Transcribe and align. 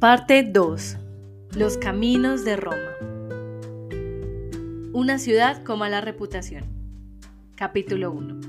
Parte 0.00 0.44
2. 0.44 0.96
Los 1.56 1.76
caminos 1.76 2.44
de 2.44 2.54
Roma. 2.54 2.94
Una 4.92 5.18
ciudad 5.18 5.64
con 5.64 5.80
mala 5.80 6.00
reputación. 6.00 6.62
Capítulo 7.56 8.12
1. 8.12 8.40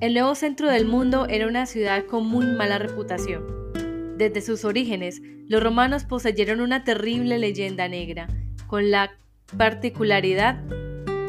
El 0.00 0.12
nuevo 0.12 0.34
centro 0.34 0.68
del 0.68 0.84
mundo 0.84 1.24
era 1.30 1.46
una 1.46 1.64
ciudad 1.64 2.04
con 2.04 2.26
muy 2.26 2.44
mala 2.44 2.78
reputación. 2.78 3.72
Desde 4.18 4.42
sus 4.42 4.66
orígenes, 4.66 5.22
los 5.48 5.62
romanos 5.62 6.04
poseyeron 6.04 6.60
una 6.60 6.84
terrible 6.84 7.38
leyenda 7.38 7.88
negra, 7.88 8.28
con 8.66 8.90
la 8.90 9.12
particularidad 9.56 10.56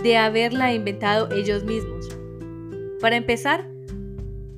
de 0.04 0.18
haberla 0.18 0.74
inventado 0.74 1.32
ellos 1.32 1.64
mismos. 1.64 2.10
Para 3.00 3.16
empezar, 3.16 3.66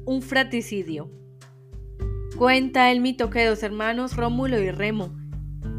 un 0.06 0.24
fratricidio, 0.24 1.12
Cuenta 2.38 2.92
el 2.92 3.02
mito 3.02 3.32
que 3.32 3.48
dos 3.48 3.64
hermanos 3.64 4.16
Rómulo 4.16 4.60
y 4.62 4.70
Remo, 4.70 5.12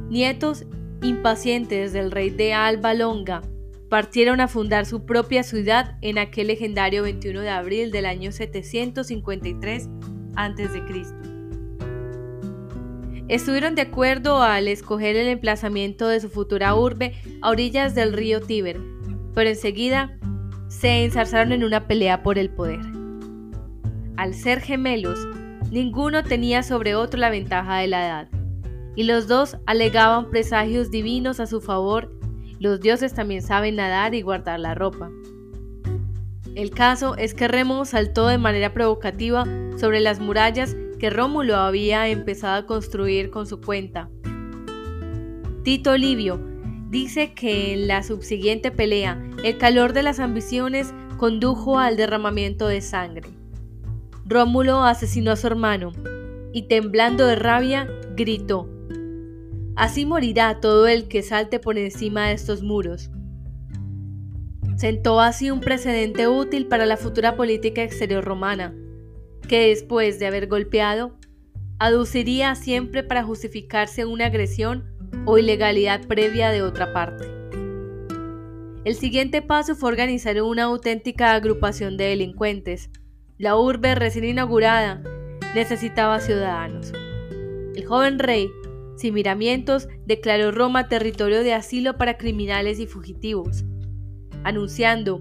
nietos 0.09 0.65
impacientes 1.03 1.93
del 1.93 2.11
rey 2.11 2.31
de 2.31 2.53
Alba 2.53 2.95
Longa, 2.95 3.43
partieron 3.89 4.41
a 4.41 4.49
fundar 4.49 4.85
su 4.85 5.07
propia 5.07 5.45
ciudad 5.45 5.97
en 6.03 6.19
aquel 6.19 6.49
legendario 6.49 7.05
21 7.05 7.43
de 7.43 7.51
abril 7.51 7.93
del 7.93 8.07
año 8.07 8.33
753 8.33 9.89
a.C. 10.35 10.83
Estuvieron 13.29 13.77
de 13.77 13.83
acuerdo 13.83 14.43
al 14.43 14.67
escoger 14.67 15.15
el 15.15 15.29
emplazamiento 15.29 16.09
de 16.09 16.19
su 16.19 16.29
futura 16.29 16.75
urbe 16.75 17.15
a 17.41 17.51
orillas 17.51 17.95
del 17.95 18.13
río 18.13 18.41
Tíber, 18.41 18.81
pero 19.33 19.49
enseguida 19.49 20.19
se 20.67 21.05
ensarzaron 21.05 21.53
en 21.53 21.63
una 21.63 21.87
pelea 21.87 22.25
por 22.25 22.37
el 22.37 22.51
poder. 22.51 22.81
Al 24.17 24.35
ser 24.35 24.61
gemelos, 24.61 25.21
Ninguno 25.71 26.25
tenía 26.25 26.63
sobre 26.63 26.95
otro 26.95 27.21
la 27.21 27.29
ventaja 27.29 27.77
de 27.79 27.89
la 27.89 28.07
edad, 28.07 28.29
y 28.97 29.03
los 29.03 29.29
dos 29.29 29.59
alegaban 29.67 30.31
presagios 30.31 30.91
divinos 30.91 31.41
a 31.41 31.47
su 31.47 31.61
favor. 31.61 32.11
Los 32.59 32.81
dioses 32.81 33.13
también 33.13 33.43
saben 33.43 33.77
nadar 33.77 34.15
y 34.15 34.23
guardar 34.23 34.61
la 34.61 34.75
ropa. 34.75 35.11
El 36.55 36.71
caso 36.71 37.17
es 37.17 37.35
que 37.35 37.49
Remo 37.49 37.85
saltó 37.85 38.27
de 38.27 38.39
manera 38.39 38.73
provocativa 38.73 39.45
sobre 39.77 40.01
las 40.01 40.21
murallas 40.21 40.75
que 40.99 41.11
Rómulo 41.11 41.57
había 41.57 42.09
empezado 42.09 42.57
a 42.57 42.67
construir 42.67 43.31
con 43.31 43.47
su 43.47 43.61
cuenta. 43.61 44.09
Tito 45.63 45.97
Livio 45.97 46.41
dice 46.89 47.35
que 47.35 47.75
en 47.75 47.87
la 47.87 48.03
subsiguiente 48.03 48.71
pelea 48.71 49.23
el 49.45 49.59
calor 49.59 49.93
de 49.93 50.03
las 50.03 50.19
ambiciones 50.19 50.95
condujo 51.19 51.79
al 51.79 51.97
derramamiento 51.97 52.67
de 52.67 52.81
sangre. 52.81 53.38
Rómulo 54.29 54.85
asesinó 54.85 55.31
a 55.31 55.37
su 55.37 55.47
hermano 55.47 55.95
y 56.53 56.69
temblando 56.69 57.27
de 57.27 57.37
rabia 57.37 57.89
gritó, 58.15 58.69
Así 59.75 60.05
morirá 60.05 60.61
todo 60.61 60.87
el 60.87 61.09
que 61.09 61.23
salte 61.23 61.59
por 61.59 61.79
encima 61.79 62.27
de 62.27 62.35
estos 62.35 62.63
muros. 62.63 63.11
Sentó 64.77 65.21
así 65.21 65.51
un 65.51 65.61
precedente 65.61 66.29
útil 66.29 66.67
para 66.67 66.85
la 66.85 66.99
futura 66.99 67.37
política 67.37 67.83
exterior 67.83 68.23
romana, 68.23 68.75
que 69.49 69.69
después 69.69 70.19
de 70.19 70.27
haber 70.27 70.47
golpeado, 70.47 71.17
aduciría 71.79 72.55
siempre 72.55 73.03
para 73.03 73.25
justificarse 73.25 74.05
una 74.05 74.27
agresión 74.27 74.85
o 75.25 75.39
ilegalidad 75.39 76.07
previa 76.07 76.51
de 76.51 76.63
otra 76.63 76.93
parte. 76.93 77.25
El 78.85 78.95
siguiente 78.95 79.41
paso 79.41 79.75
fue 79.75 79.89
organizar 79.89 80.43
una 80.43 80.65
auténtica 80.65 81.33
agrupación 81.35 81.97
de 81.97 82.05
delincuentes, 82.07 82.91
la 83.39 83.57
urbe 83.57 83.95
recién 83.95 84.25
inaugurada 84.25 85.01
necesitaba 85.55 86.21
ciudadanos. 86.21 86.93
El 87.77 87.87
joven 87.87 88.19
rey, 88.19 88.51
sin 88.97 89.15
miramientos, 89.15 89.89
declaró 90.05 90.51
Roma 90.51 90.89
territorio 90.89 91.45
de 91.45 91.55
asilo 91.55 91.97
para 91.97 92.19
criminales 92.19 92.81
y 92.81 92.87
fugitivos, 92.87 93.65
anunciando 94.43 95.21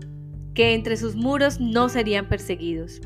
que 0.56 0.74
entre 0.74 0.98
sus 0.98 1.16
muros 1.16 1.60
no 1.60 1.88
serían 1.90 2.28
perseguidos. 2.28 3.00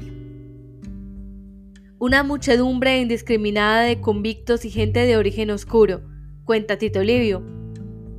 Una 2.00 2.24
muchedumbre 2.24 3.00
indiscriminada 3.02 3.82
de 3.82 4.00
convictos 4.00 4.64
y 4.64 4.72
gente 4.72 5.06
de 5.06 5.18
origen 5.18 5.52
oscuro, 5.52 6.02
cuenta 6.46 6.78
Tito 6.78 7.04
Livio, 7.04 7.44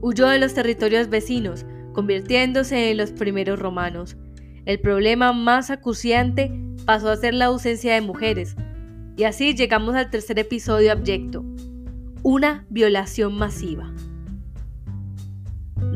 huyó 0.03 0.29
de 0.29 0.39
los 0.39 0.53
territorios 0.53 1.09
vecinos, 1.09 1.65
convirtiéndose 1.95 2.91
en 2.91 2.99
los 2.99 3.13
primeros 3.13 3.59
romanos. 3.59 4.17
El 4.67 4.79
problema 4.79 5.33
más 5.33 5.71
acuciante 5.71 6.62
pasó 6.85 7.11
a 7.11 7.17
ser 7.17 7.35
la 7.35 7.47
ausencia 7.47 7.95
de 7.95 8.01
mujeres. 8.01 8.57
Y 9.17 9.25
así 9.25 9.55
llegamos 9.55 9.95
al 9.95 10.11
tercer 10.11 10.39
episodio 10.39 10.93
abyecto, 10.93 11.45
una 12.23 12.65
violación 12.71 13.35
masiva. 13.35 13.93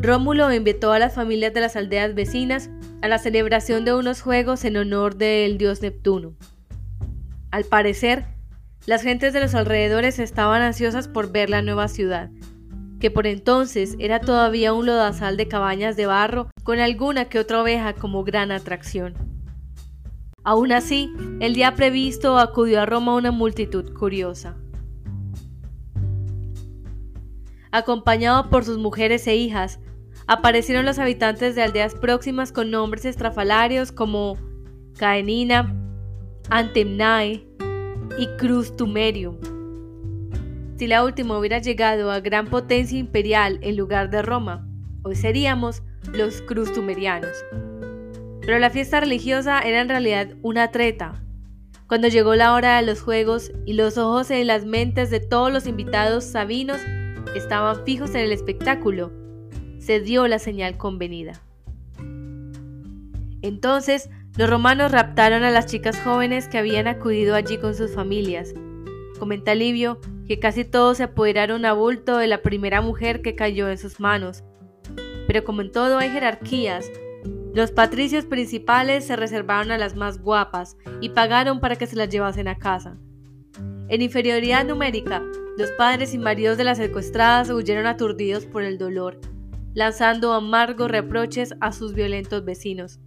Rómulo 0.03 0.53
invitó 0.53 0.93
a 0.93 0.99
las 0.99 1.15
familias 1.15 1.55
de 1.55 1.61
las 1.61 1.77
aldeas 1.77 2.15
vecinas 2.15 2.71
a 3.03 3.09
la 3.09 3.19
celebración 3.19 3.85
de 3.85 3.95
unos 3.95 4.21
juegos 4.21 4.65
en 4.65 4.77
honor 4.77 5.17
del 5.17 5.59
dios 5.59 5.81
Neptuno. 5.83 6.35
Al 7.51 7.65
parecer, 7.65 8.25
las 8.87 9.03
gentes 9.03 9.33
de 9.33 9.41
los 9.41 9.55
alrededores 9.55 10.19
estaban 10.19 10.63
ansiosas 10.63 11.09
por 11.09 11.33
ver 11.33 11.51
la 11.51 11.63
nueva 11.63 11.89
ciudad, 11.89 12.31
que 13.01 13.11
por 13.11 13.27
entonces 13.27 13.97
era 13.99 14.21
todavía 14.21 14.73
un 14.73 14.87
lodazal 14.87 15.37
de 15.37 15.49
cabañas 15.49 15.97
de 15.97 16.07
barro 16.07 16.51
con 16.63 16.79
alguna 16.79 17.27
que 17.27 17.39
otra 17.39 17.63
oveja 17.63 17.95
como 17.95 18.25
gran 18.25 18.53
atracción. 18.53 19.36
Aún 20.47 20.71
así, 20.71 21.13
el 21.41 21.55
día 21.55 21.75
previsto 21.75 22.39
acudió 22.39 22.81
a 22.81 22.87
Roma 22.87 23.17
una 23.17 23.33
multitud 23.33 23.93
curiosa. 23.93 24.55
Acompañado 27.73 28.49
por 28.49 28.65
sus 28.65 28.79
mujeres 28.79 29.27
e 29.27 29.35
hijas, 29.35 29.81
aparecieron 30.29 30.87
los 30.87 31.01
habitantes 31.01 31.57
de 31.57 31.63
aldeas 31.63 31.97
próximas 31.97 32.53
con 32.53 32.71
nombres 32.71 33.07
estrafalarios 33.07 33.91
como 33.91 34.39
Caenina, 34.97 35.75
Antemnae 36.49 37.45
y 38.17 38.29
Crustumerium. 38.39 39.39
Si 40.77 40.87
la 40.87 41.03
última 41.03 41.37
hubiera 41.41 41.59
llegado 41.59 42.13
a 42.13 42.21
gran 42.21 42.47
potencia 42.47 42.97
imperial 42.97 43.59
en 43.63 43.77
lugar 43.77 44.11
de 44.11 44.23
Roma, 44.23 44.65
hoy 45.03 45.17
seríamos 45.17 45.83
los 46.13 46.41
Crustumerianos. 46.43 47.35
Pero 48.47 48.61
la 48.61 48.71
fiesta 48.71 49.01
religiosa 49.01 49.61
era 49.61 49.81
en 49.81 49.89
realidad 49.89 50.29
una 50.41 50.71
treta. 50.71 51.21
Cuando 51.89 52.07
llegó 52.07 52.37
la 52.37 52.55
hora 52.55 52.77
de 52.77 52.87
los 52.87 53.01
juegos 53.01 53.51
y 53.65 53.73
los 53.73 53.99
ojos 53.99 54.31
en 54.31 54.47
las 54.47 54.65
mentes 54.65 55.11
de 55.11 55.19
todos 55.19 55.53
los 55.53 55.67
invitados 55.67 56.25
sabinos 56.25 56.81
estaban 57.35 57.85
fijos 57.85 58.11
en 58.11 58.21
el 58.21 58.33
espectáculo, 58.33 59.13
se 59.81 60.01
dio 60.01 60.29
la 60.29 60.39
señal 60.39 60.77
convenida. 60.77 61.41
Entonces, 63.43 64.11
los 64.37 64.49
romanos 64.49 64.93
raptaron 64.93 65.43
a 65.43 65.51
las 65.51 65.67
chicas 65.67 66.01
jóvenes 66.01 66.47
que 66.47 66.59
habían 66.59 66.87
acudido 66.87 67.35
allí 67.35 67.59
con 67.59 67.75
sus 67.75 67.95
familias. 67.95 68.55
Comenta 69.19 69.55
Livio 69.57 70.01
que 70.29 70.39
casi 70.39 70.65
todos 70.65 70.99
se 70.99 71.05
apoderaron 71.05 71.65
a 71.65 71.73
bulto 71.73 72.17
de 72.19 72.27
la 72.27 72.43
primera 72.43 72.81
mujer 72.81 73.23
que 73.23 73.35
cayó 73.35 73.69
en 73.69 73.79
sus 73.79 73.99
manos. 73.99 74.45
Pero 75.27 75.45
como 75.45 75.63
en 75.63 75.73
todo 75.73 75.99
hay 75.99 76.11
jerarquías, 76.11 76.91
los 77.57 77.71
patricios 77.71 78.27
principales 78.27 79.07
se 79.07 79.17
reservaron 79.17 79.71
a 79.71 79.79
las 79.79 79.97
más 79.97 80.21
guapas 80.21 80.77
y 81.01 81.09
pagaron 81.09 81.59
para 81.59 81.77
que 81.77 81.87
se 81.87 81.97
las 81.97 82.11
llevasen 82.11 82.49
a 82.49 82.59
casa. 82.59 82.99
En 83.89 84.03
inferioridad 84.03 84.67
numérica, 84.67 85.23
los 85.57 85.71
padres 85.71 86.13
y 86.13 86.19
maridos 86.19 86.59
de 86.59 86.65
las 86.65 86.77
secuestradas 86.77 87.49
huyeron 87.49 87.87
aturdidos 87.87 88.45
por 88.45 88.63
el 88.63 88.77
dolor, 88.77 89.19
lanzando 89.73 90.35
amargos 90.35 90.91
reproches 90.91 91.55
a 91.63 91.73
sus 91.73 91.95
violentos 91.95 92.45
vecinos. 92.45 93.01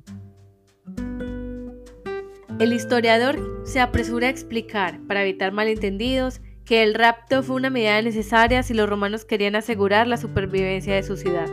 El 2.57 2.74
historiador 2.74 3.62
se 3.66 3.81
apresura 3.81 4.25
a 4.25 4.31
explicar, 4.31 5.00
para 5.07 5.22
evitar 5.22 5.51
malentendidos, 5.51 6.42
que 6.66 6.81
el 6.81 6.96
rapto 6.96 7.44
fue 7.44 7.56
una 7.56 7.69
medida 7.69 8.01
necesaria 8.01 8.63
si 8.63 8.74
los 8.74 8.90
romanos 8.90 9.25
querían 9.25 9.56
asegurar 9.56 10.07
la 10.07 10.18
supervivencia 10.18 10.96
de 10.96 11.04
su 11.04 11.18
ciudad. 11.18 11.48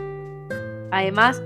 Además, 0.89 1.43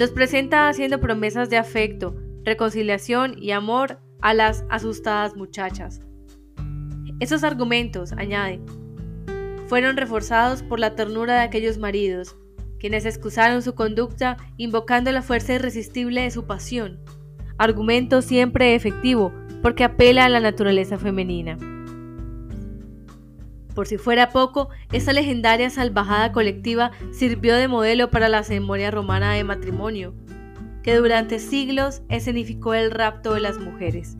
los 0.00 0.12
presenta 0.12 0.66
haciendo 0.66 0.98
promesas 0.98 1.50
de 1.50 1.58
afecto, 1.58 2.16
reconciliación 2.42 3.34
y 3.38 3.50
amor 3.50 4.00
a 4.22 4.32
las 4.32 4.64
asustadas 4.70 5.36
muchachas. 5.36 6.00
Esos 7.20 7.44
argumentos, 7.44 8.12
añade, 8.12 8.62
fueron 9.66 9.98
reforzados 9.98 10.62
por 10.62 10.80
la 10.80 10.94
ternura 10.94 11.34
de 11.34 11.40
aquellos 11.40 11.76
maridos, 11.76 12.34
quienes 12.78 13.04
excusaron 13.04 13.60
su 13.60 13.74
conducta 13.74 14.38
invocando 14.56 15.12
la 15.12 15.20
fuerza 15.20 15.52
irresistible 15.52 16.22
de 16.22 16.30
su 16.30 16.46
pasión, 16.46 16.98
argumento 17.58 18.22
siempre 18.22 18.74
efectivo 18.74 19.34
porque 19.60 19.84
apela 19.84 20.24
a 20.24 20.30
la 20.30 20.40
naturaleza 20.40 20.96
femenina. 20.96 21.58
Por 23.80 23.86
si 23.86 23.96
fuera 23.96 24.28
poco, 24.28 24.68
esa 24.92 25.14
legendaria 25.14 25.70
salvajada 25.70 26.32
colectiva 26.32 26.90
sirvió 27.12 27.56
de 27.56 27.66
modelo 27.66 28.10
para 28.10 28.28
la 28.28 28.42
ceremonia 28.42 28.90
romana 28.90 29.32
de 29.32 29.42
matrimonio, 29.42 30.12
que 30.82 30.96
durante 30.96 31.38
siglos 31.38 32.02
escenificó 32.10 32.74
el 32.74 32.90
rapto 32.90 33.32
de 33.32 33.40
las 33.40 33.58
mujeres. 33.58 34.18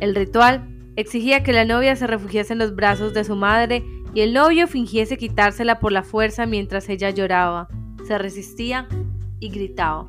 El 0.00 0.14
ritual 0.14 0.68
exigía 0.96 1.42
que 1.42 1.54
la 1.54 1.64
novia 1.64 1.96
se 1.96 2.06
refugiase 2.06 2.52
en 2.52 2.58
los 2.58 2.76
brazos 2.76 3.14
de 3.14 3.24
su 3.24 3.34
madre 3.34 3.82
y 4.12 4.20
el 4.20 4.34
novio 4.34 4.66
fingiese 4.66 5.16
quitársela 5.16 5.78
por 5.78 5.92
la 5.92 6.02
fuerza 6.02 6.44
mientras 6.44 6.90
ella 6.90 7.08
lloraba, 7.08 7.66
se 8.06 8.18
resistía 8.18 8.88
y 9.38 9.48
gritaba. 9.48 10.06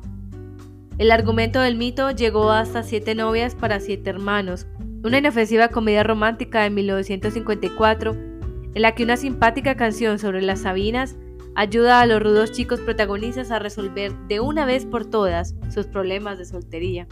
El 0.98 1.10
argumento 1.10 1.58
del 1.58 1.76
mito 1.76 2.10
llegó 2.10 2.50
hasta 2.50 2.82
siete 2.82 3.14
novias 3.14 3.54
para 3.54 3.80
siete 3.80 4.10
hermanos, 4.10 4.66
una 5.02 5.16
inofensiva 5.16 5.68
comedia 5.68 6.02
romántica 6.02 6.60
de 6.60 6.68
1954 6.68 8.31
en 8.74 8.82
la 8.82 8.94
que 8.94 9.04
una 9.04 9.16
simpática 9.16 9.76
canción 9.76 10.18
sobre 10.18 10.42
las 10.42 10.60
Sabinas 10.60 11.16
ayuda 11.54 12.00
a 12.00 12.06
los 12.06 12.22
rudos 12.22 12.52
chicos 12.52 12.80
protagonistas 12.80 13.50
a 13.50 13.58
resolver 13.58 14.12
de 14.28 14.40
una 14.40 14.64
vez 14.64 14.86
por 14.86 15.04
todas 15.04 15.54
sus 15.72 15.86
problemas 15.86 16.38
de 16.38 16.46
soltería. 16.46 17.06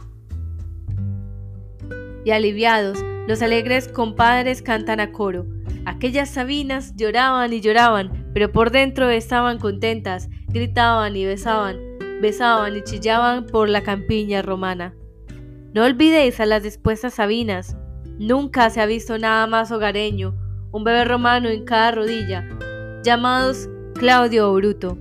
Y 2.25 2.31
aliviados, 2.31 3.05
los 3.27 3.43
alegres 3.43 3.89
compadres 3.89 4.63
cantan 4.63 5.01
a 5.01 5.13
coro. 5.13 5.47
Aquellas 5.87 6.31
Sabinas 6.31 6.95
lloraban 6.97 7.53
y 7.53 7.61
lloraban, 7.61 8.31
pero 8.35 8.53
por 8.53 8.71
dentro 8.71 9.09
estaban 9.09 9.59
contentas, 9.59 10.29
gritaban 10.49 11.17
y 11.17 11.25
besaban, 11.25 11.79
besaban 12.21 12.77
y 12.77 12.83
chillaban 12.83 13.47
por 13.47 13.69
la 13.69 13.83
campiña 13.83 14.43
romana. 14.43 14.95
No 15.73 15.85
olvidéis 15.85 16.41
a 16.41 16.47
las 16.47 16.63
dispuestas 16.63 17.15
Sabinas. 17.15 17.77
Nunca 18.19 18.69
se 18.71 18.81
ha 18.81 18.87
visto 18.87 19.19
nada 19.19 19.47
más 19.47 19.73
hogareño, 19.73 20.35
un 20.73 20.85
bebé 20.85 21.05
romano 21.05 21.49
en 21.49 21.65
cada 21.65 21.91
rodilla, 21.91 22.47
llamados 23.03 23.69
Claudio 23.95 24.51
o 24.51 24.55
Bruto. 24.55 24.99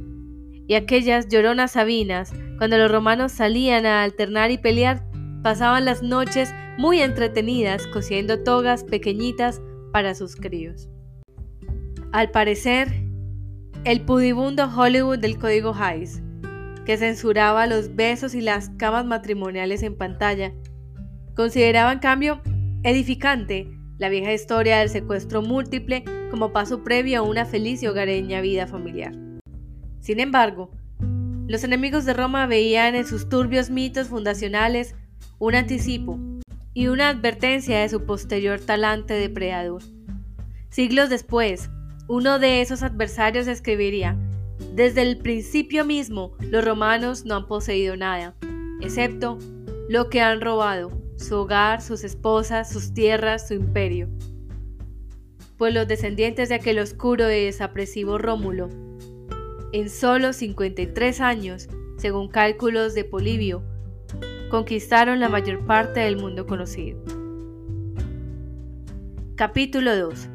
Y 0.67 0.75
aquellas 0.75 1.27
lloronas 1.27 1.71
Sabinas, 1.71 2.31
cuando 2.57 2.77
los 2.77 2.91
romanos 2.91 3.31
salían 3.31 3.85
a 3.85 4.03
alternar 4.03 4.51
y 4.51 4.57
pelear, 4.57 5.03
pasaban 5.41 5.85
las 5.85 6.03
noches 6.03 6.53
muy 6.77 7.01
entretenidas 7.01 7.87
cosiendo 7.87 8.43
togas 8.43 8.83
pequeñitas 8.83 9.61
para 9.91 10.15
sus 10.15 10.35
críos. 10.35 10.89
Al 12.11 12.31
parecer, 12.31 12.87
el 13.83 14.01
pudibundo 14.01 14.69
Hollywood 14.75 15.19
del 15.19 15.37
código 15.37 15.73
Hays, 15.73 16.21
que 16.85 16.97
censuraba 16.97 17.67
los 17.67 17.95
besos 17.95 18.33
y 18.35 18.41
las 18.41 18.69
camas 18.71 19.05
matrimoniales 19.05 19.83
en 19.83 19.95
pantalla, 19.95 20.53
consideraba 21.35 21.91
en 21.93 21.99
cambio 21.99 22.41
edificante 22.83 23.78
la 23.99 24.09
vieja 24.09 24.33
historia 24.33 24.79
del 24.79 24.89
secuestro 24.89 25.41
múltiple 25.41 26.03
como 26.31 26.51
paso 26.51 26.83
previo 26.83 27.19
a 27.19 27.21
una 27.21 27.45
feliz 27.45 27.83
y 27.83 27.87
hogareña 27.87 28.41
vida 28.41 28.65
familiar. 28.65 29.13
Sin 29.99 30.19
embargo, 30.19 30.71
los 31.47 31.63
enemigos 31.63 32.05
de 32.05 32.13
Roma 32.13 32.47
veían 32.47 32.95
en 32.95 33.05
sus 33.05 33.27
turbios 33.27 33.69
mitos 33.69 34.07
fundacionales 34.07 34.95
un 35.37 35.55
anticipo 35.55 36.17
y 36.73 36.87
una 36.87 37.09
advertencia 37.09 37.79
de 37.79 37.89
su 37.89 38.05
posterior 38.05 38.59
talante 38.59 39.13
depredador. 39.13 39.83
Siglos 40.69 41.09
después, 41.09 41.69
uno 42.07 42.39
de 42.39 42.61
esos 42.61 42.83
adversarios 42.83 43.47
escribiría, 43.47 44.17
desde 44.73 45.01
el 45.01 45.17
principio 45.17 45.83
mismo 45.83 46.33
los 46.39 46.63
romanos 46.63 47.25
no 47.25 47.35
han 47.35 47.47
poseído 47.47 47.97
nada, 47.97 48.35
excepto 48.81 49.39
lo 49.89 50.09
que 50.09 50.21
han 50.21 50.39
robado, 50.39 50.91
su 51.19 51.35
hogar, 51.35 51.81
sus 51.81 52.03
esposas, 52.03 52.71
sus 52.71 52.93
tierras, 52.93 53.47
su 53.47 53.53
imperio. 53.53 54.07
Pues 55.57 55.73
los 55.73 55.87
descendientes 55.87 56.49
de 56.49 56.55
aquel 56.55 56.79
oscuro 56.79 57.29
y 57.29 57.45
desapresivo 57.45 58.17
Rómulo, 58.17 58.69
en 59.73 59.89
solo 59.89 60.31
53 60.31 61.19
años, 61.19 61.67
según 61.97 62.29
cálculos 62.29 62.95
de 62.95 63.03
Polibio, 63.03 63.61
conquistaron 64.49 65.19
la 65.19 65.27
mayor 65.27 65.65
parte 65.65 65.99
del 65.99 66.15
mundo 66.15 66.47
conocido. 66.47 67.03
Capítulo 69.35 69.95
2 69.95 70.29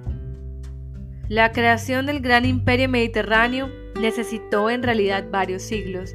La 1.29 1.53
creación 1.53 2.07
del 2.07 2.21
gran 2.21 2.45
imperio 2.45 2.89
mediterráneo 2.91 3.71
necesitó 3.99 4.69
en 4.69 4.83
realidad 4.83 5.25
varios 5.31 5.63
siglos. 5.63 6.15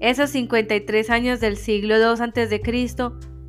Esos 0.00 0.30
53 0.30 1.10
años 1.10 1.40
del 1.40 1.56
siglo 1.56 1.96
II 1.96 2.22
a.C. 2.22 2.60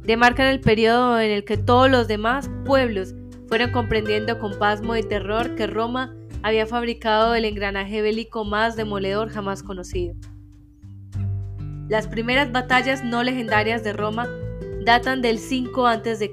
demarcan 0.04 0.48
el 0.48 0.60
periodo 0.60 1.20
en 1.20 1.32
el 1.32 1.46
que 1.46 1.58
todos 1.58 1.90
los 1.90 2.08
demás 2.08 2.50
pueblos 2.66 3.16
fueron 3.48 3.72
comprendiendo 3.72 4.40
con 4.40 4.58
pasmo 4.58 4.96
y 4.96 5.04
terror 5.04 5.56
que 5.56 5.68
Roma 5.68 6.16
había 6.42 6.66
fabricado 6.68 7.36
el 7.36 7.46
engranaje 7.46 8.02
bélico 8.02 8.44
más 8.44 8.76
demoledor 8.76 9.30
jamás 9.30 9.64
conocido. 9.64 10.16
Las 11.88 12.08
primeras 12.08 12.52
batallas 12.52 13.04
no 13.04 13.24
legendarias 13.24 13.84
de 13.84 13.94
Roma 13.94 14.28
datan 14.84 15.22
del 15.22 15.38
5 15.38 15.88
a.C. 15.88 16.32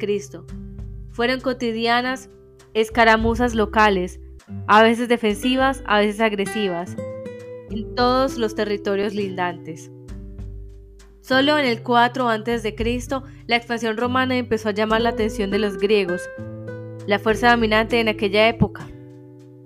Fueron 1.10 1.40
cotidianas 1.40 2.30
escaramuzas 2.74 3.54
locales, 3.54 4.20
a 4.66 4.82
veces 4.82 5.08
defensivas, 5.08 5.82
a 5.86 5.98
veces 5.98 6.20
agresivas, 6.20 6.96
en 7.70 7.94
todos 7.94 8.36
los 8.38 8.54
territorios 8.54 9.14
lindantes. 9.14 9.90
Solo 11.30 11.58
en 11.58 11.64
el 11.64 11.84
4 11.84 12.28
a.C., 12.28 12.74
la 13.46 13.54
expansión 13.54 13.96
romana 13.96 14.36
empezó 14.36 14.68
a 14.70 14.72
llamar 14.72 15.00
la 15.00 15.10
atención 15.10 15.52
de 15.52 15.60
los 15.60 15.78
griegos, 15.78 16.28
la 17.06 17.20
fuerza 17.20 17.52
dominante 17.52 18.00
en 18.00 18.08
aquella 18.08 18.48
época. 18.48 18.84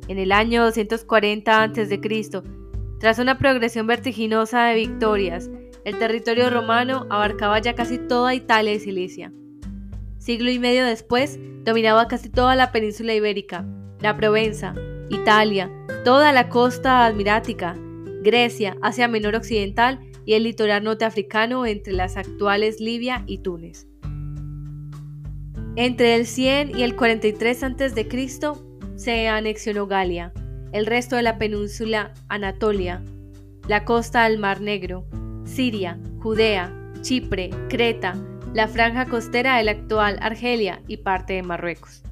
En 0.09 0.19
el 0.19 0.31
año 0.31 0.63
240 0.63 1.63
a.C., 1.63 2.01
tras 3.01 3.19
una 3.19 3.39
progresión 3.39 3.87
vertiginosa 3.87 4.67
de 4.67 4.75
victorias, 4.75 5.49
el 5.87 5.99
territorio 5.99 6.51
romano 6.51 7.07
abarcaba 7.09 7.59
ya 7.61 7.75
casi 7.75 7.97
toda 7.97 8.35
Italia 8.35 8.75
y 8.75 8.81
Cilicia. 8.81 9.33
Siglo 10.19 10.51
y 10.51 10.59
medio 10.59 10.85
después, 10.85 11.39
dominaba 11.63 12.09
casi 12.09 12.29
toda 12.29 12.57
la 12.57 12.73
península 12.73 13.15
ibérica, 13.15 13.65
la 14.03 14.15
Provenza, 14.19 14.75
Italia, 15.09 15.71
toda 16.05 16.31
la 16.33 16.51
costa 16.51 17.07
admirática, 17.07 17.75
Grecia, 18.23 18.77
Asia 18.83 19.09
Menor 19.09 19.35
Occidental 19.35 19.99
y 20.25 20.35
el 20.35 20.45
litoral 20.45 20.85
norteafricano 20.85 21.67
entre 21.67 21.93
las 21.93 22.17
actuales 22.17 22.81
Libia 22.81 23.25
y 23.27 23.39
Túnez. 23.39 23.87
Entre 25.77 26.15
el 26.15 26.27
100 26.27 26.79
y 26.79 26.83
el 26.85 26.95
43 26.95 27.63
a.C. 27.65 28.09
se 28.95 29.29
anexionó 29.29 29.87
Galia, 29.89 30.33
el 30.73 30.87
resto 30.87 31.17
de 31.17 31.23
la 31.23 31.37
península 31.37 32.15
Anatolia, 32.29 33.03
la 33.67 33.85
costa 33.85 34.29
del 34.29 34.39
Mar 34.39 34.61
Negro, 34.61 35.05
Siria, 35.45 35.99
Judea, 36.21 36.73
Chipre, 37.01 37.51
Creta, 37.69 38.15
la 38.53 38.69
franja 38.69 39.07
costera 39.07 39.57
de 39.57 39.65
la 39.65 39.73
actual 39.73 40.17
Argelia 40.21 40.81
y 40.87 40.99
parte 40.99 41.33
de 41.33 41.43
Marruecos. 41.43 42.04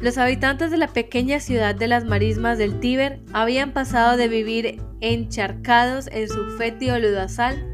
Los 0.00 0.16
habitantes 0.16 0.70
de 0.70 0.76
la 0.76 0.86
pequeña 0.86 1.40
ciudad 1.40 1.74
de 1.74 1.88
las 1.88 2.04
marismas 2.04 2.56
del 2.56 2.78
Tíber 2.78 3.18
habían 3.32 3.72
pasado 3.72 4.16
de 4.16 4.28
vivir 4.28 4.80
encharcados 5.00 6.06
en 6.12 6.28
su 6.28 6.56
fétido 6.56 7.00
ludasal 7.00 7.66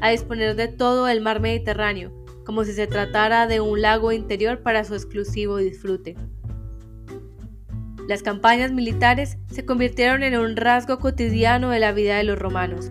a 0.00 0.10
disponer 0.10 0.56
de 0.56 0.66
todo 0.66 1.06
el 1.06 1.20
mar 1.20 1.38
Mediterráneo, 1.38 2.12
como 2.44 2.64
si 2.64 2.72
se 2.72 2.88
tratara 2.88 3.46
de 3.46 3.60
un 3.60 3.80
lago 3.80 4.10
interior 4.10 4.60
para 4.60 4.82
su 4.82 4.94
exclusivo 4.94 5.58
disfrute. 5.58 6.16
Las 8.08 8.22
campañas 8.22 8.72
militares 8.72 9.38
se 9.48 9.64
convirtieron 9.64 10.24
en 10.24 10.36
un 10.36 10.56
rasgo 10.56 10.98
cotidiano 10.98 11.70
de 11.70 11.78
la 11.78 11.92
vida 11.92 12.16
de 12.16 12.24
los 12.24 12.40
romanos. 12.40 12.90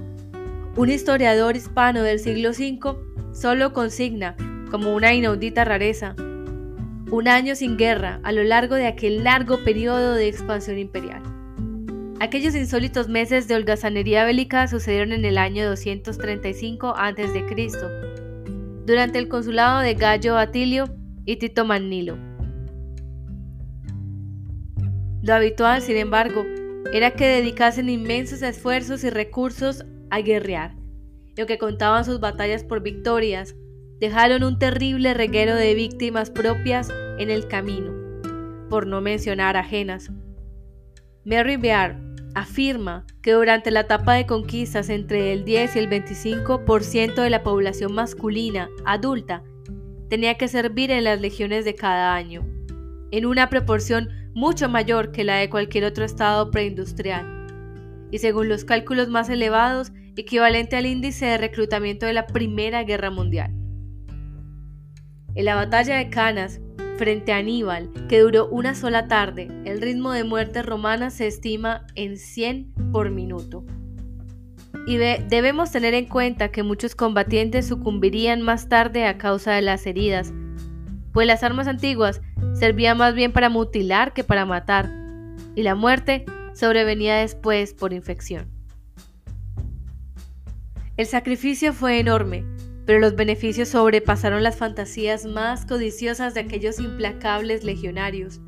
Un 0.78 0.90
historiador 0.90 1.58
hispano 1.58 2.04
del 2.04 2.20
siglo 2.20 2.52
V 2.52 2.96
solo 3.34 3.74
consigna, 3.74 4.38
como 4.72 4.96
una 4.96 5.14
inaudita 5.14 5.66
rareza, 5.66 6.16
un 7.12 7.28
año 7.28 7.56
sin 7.56 7.78
guerra 7.78 8.20
a 8.24 8.32
lo 8.32 8.44
largo 8.44 8.76
de 8.76 8.88
aquel 8.88 9.24
largo 9.24 9.64
periodo 9.64 10.14
de 10.14 10.28
expansión 10.28 10.78
imperial. 10.78 11.24
Aquellos 12.20 12.56
insólitos 12.56 13.08
meses 13.08 13.48
de 13.48 13.56
holgazanería 13.56 14.26
bélica 14.26 14.68
sucedieron 14.68 15.14
en 15.14 15.24
el 15.24 15.38
año 15.38 15.68
235 15.68 16.94
a.C., 16.98 17.46
durante 18.86 19.20
el 19.20 19.28
consulado 19.28 19.82
de 19.82 19.94
Gallo 19.94 20.38
Atilio 20.38 20.86
y 21.26 21.36
Tito 21.36 21.66
Manilo. 21.66 22.18
Lo 25.22 25.34
habitual, 25.34 25.82
sin 25.82 25.98
embargo, 25.98 26.44
era 26.94 27.12
que 27.12 27.28
dedicasen 27.28 27.90
inmensos 27.90 28.42
esfuerzos 28.42 29.04
y 29.04 29.10
recursos 29.10 29.86
a 30.10 30.22
guerrear, 30.22 30.76
y 31.36 31.42
aunque 31.42 31.58
contaban 31.58 32.06
sus 32.06 32.20
batallas 32.20 32.64
por 32.64 32.82
victorias, 32.82 33.56
dejaron 34.00 34.44
un 34.44 34.60
terrible 34.60 35.14
reguero 35.14 35.56
de 35.56 35.74
víctimas 35.74 36.30
propias 36.30 36.90
en 37.18 37.30
el 37.30 37.48
camino, 37.48 37.94
por 38.70 38.88
no 38.88 39.02
mencionar 39.02 39.58
ajenas. 39.58 40.12
Mary 41.26 41.58
Bear 41.58 42.00
afirma 42.36 43.06
que 43.22 43.32
durante 43.32 43.72
la 43.72 43.82
etapa 43.82 44.14
de 44.14 44.28
conquistas 44.28 44.90
entre 44.90 45.34
el 45.34 45.44
10 45.44 45.76
y 45.76 45.80
el 45.80 45.90
25% 45.90 47.16
de 47.16 47.30
la 47.30 47.42
población 47.42 47.94
masculina 47.94 48.70
adulta 48.86 49.44
tenía 50.10 50.36
que 50.36 50.48
servir 50.48 50.92
en 50.92 51.04
las 51.04 51.20
legiones 51.20 51.66
de 51.66 51.76
cada 51.76 52.14
año, 52.14 52.46
en 53.12 53.26
una 53.26 53.50
proporción 53.50 54.10
mucho 54.34 54.70
mayor 54.70 55.12
que 55.12 55.24
la 55.24 55.38
de 55.38 55.50
cualquier 55.50 55.84
otro 55.86 56.06
estado 56.06 56.52
preindustrial, 56.52 57.26
y 58.12 58.20
según 58.20 58.48
los 58.48 58.64
cálculos 58.64 59.10
más 59.10 59.30
elevados, 59.30 59.92
equivalente 60.16 60.76
al 60.76 60.86
índice 60.86 61.26
de 61.26 61.38
reclutamiento 61.38 62.06
de 62.06 62.14
la 62.14 62.28
Primera 62.28 62.84
Guerra 62.84 63.10
Mundial. 63.10 63.57
En 65.38 65.46
la 65.46 65.54
batalla 65.54 65.98
de 65.98 66.10
Canas, 66.10 66.60
frente 66.98 67.32
a 67.32 67.38
Aníbal, 67.38 67.92
que 68.10 68.22
duró 68.22 68.48
una 68.48 68.74
sola 68.74 69.08
tarde, 69.08 69.48
el 69.66 69.82
ritmo 69.82 70.12
de 70.12 70.24
muertes 70.24 70.66
romanas 70.66 71.14
se 71.14 71.28
estima 71.28 71.86
en 71.94 72.18
100 72.18 72.74
por 72.92 73.12
minuto. 73.12 73.64
Y 74.88 74.98
debemos 74.98 75.72
tener 75.72 75.94
en 75.94 76.08
cuenta 76.08 76.50
que 76.50 76.64
muchos 76.64 76.96
combatientes 76.96 77.68
sucumbirían 77.68 78.42
más 78.42 78.68
tarde 78.68 79.06
a 79.06 79.20
causa 79.20 79.54
de 79.54 79.62
las 79.62 79.86
heridas, 79.86 80.34
pues 81.14 81.28
las 81.28 81.44
armas 81.44 81.68
antiguas 81.68 82.20
servían 82.56 82.98
más 82.98 83.14
bien 83.14 83.32
para 83.32 83.50
mutilar 83.50 84.14
que 84.14 84.24
para 84.24 84.48
matar, 84.48 84.90
y 85.54 85.62
la 85.62 85.76
muerte 85.76 86.26
sobrevenía 86.56 87.18
después 87.18 87.76
por 87.76 87.94
infección. 87.94 88.50
El 90.98 91.06
sacrificio 91.06 91.74
fue 91.74 92.00
enorme, 92.00 92.44
pero 92.88 93.00
los 93.00 93.16
beneficios 93.16 93.68
sobrepasaron 93.68 94.42
las 94.44 94.56
fantasías 94.56 95.26
más 95.26 95.66
codiciosas 95.66 96.34
de 96.34 96.40
aquellos 96.40 96.80
implacables 96.80 97.66
legionarios. 97.66 98.40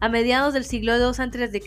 A 0.00 0.08
mediados 0.08 0.54
del 0.54 0.64
siglo 0.64 0.96
II 0.96 1.08
a.C., 1.18 1.60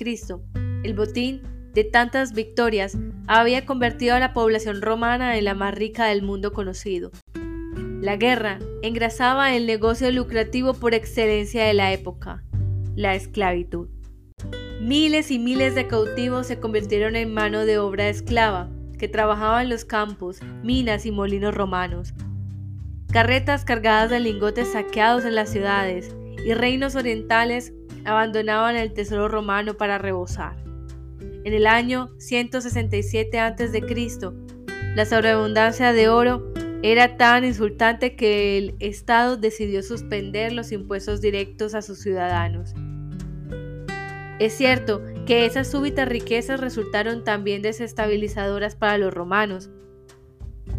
el 0.83 0.93
botín 0.93 1.41
de 1.73 1.83
tantas 1.83 2.33
victorias 2.33 2.97
había 3.27 3.65
convertido 3.65 4.15
a 4.15 4.19
la 4.19 4.33
población 4.33 4.81
romana 4.81 5.37
en 5.37 5.43
la 5.43 5.55
más 5.55 5.75
rica 5.75 6.05
del 6.05 6.23
mundo 6.23 6.53
conocido. 6.53 7.11
La 8.01 8.15
guerra 8.15 8.59
engrasaba 8.81 9.53
el 9.53 9.65
negocio 9.65 10.09
lucrativo 10.09 10.73
por 10.73 10.93
excelencia 10.93 11.65
de 11.65 11.73
la 11.73 11.91
época, 11.91 12.45
la 12.95 13.13
esclavitud. 13.15 13.89
Miles 14.79 15.31
y 15.31 15.39
miles 15.39 15.75
de 15.75 15.87
cautivos 15.87 16.47
se 16.47 16.61
convirtieron 16.61 17.17
en 17.17 17.33
mano 17.33 17.65
de 17.65 17.77
obra 17.77 18.07
esclava, 18.07 18.69
que 19.03 19.10
trabajaban 19.10 19.63
en 19.63 19.69
los 19.69 19.83
campos, 19.83 20.39
minas 20.63 21.05
y 21.05 21.12
molinos 21.12 21.53
romanos. 21.53 22.13
Carretas 23.12 23.65
cargadas 23.65 24.10
de 24.10 24.22
lingotes 24.22 24.72
saqueados 24.72 25.25
en 25.25 25.36
las 25.36 25.50
ciudades 25.50 26.15
y 26.45 26.53
reinos 26.53 26.95
orientales 26.95 27.74
abandonaban 28.05 28.77
el 28.77 28.93
tesoro 28.93 29.27
romano 29.27 29.74
para 29.74 29.98
rebosar. 29.98 30.55
En 31.43 31.51
el 31.51 31.67
año 31.67 32.12
167 32.17 33.41
a.C., 33.41 33.81
la 34.95 35.05
sobreabundancia 35.05 35.91
de 35.91 36.07
oro 36.07 36.53
era 36.81 37.17
tan 37.17 37.43
insultante 37.43 38.15
que 38.15 38.57
el 38.57 38.75
Estado 38.79 39.36
decidió 39.36 39.83
suspender 39.83 40.53
los 40.53 40.72
impuestos 40.72 41.19
directos 41.19 41.75
a 41.75 41.81
sus 41.81 42.00
ciudadanos. 42.00 42.74
Es 44.39 44.53
cierto 44.53 45.03
que 45.25 45.45
esas 45.45 45.69
súbitas 45.69 46.07
riquezas 46.07 46.59
resultaron 46.59 47.23
también 47.23 47.61
desestabilizadoras 47.61 48.75
para 48.75 48.97
los 48.97 49.13
romanos, 49.13 49.69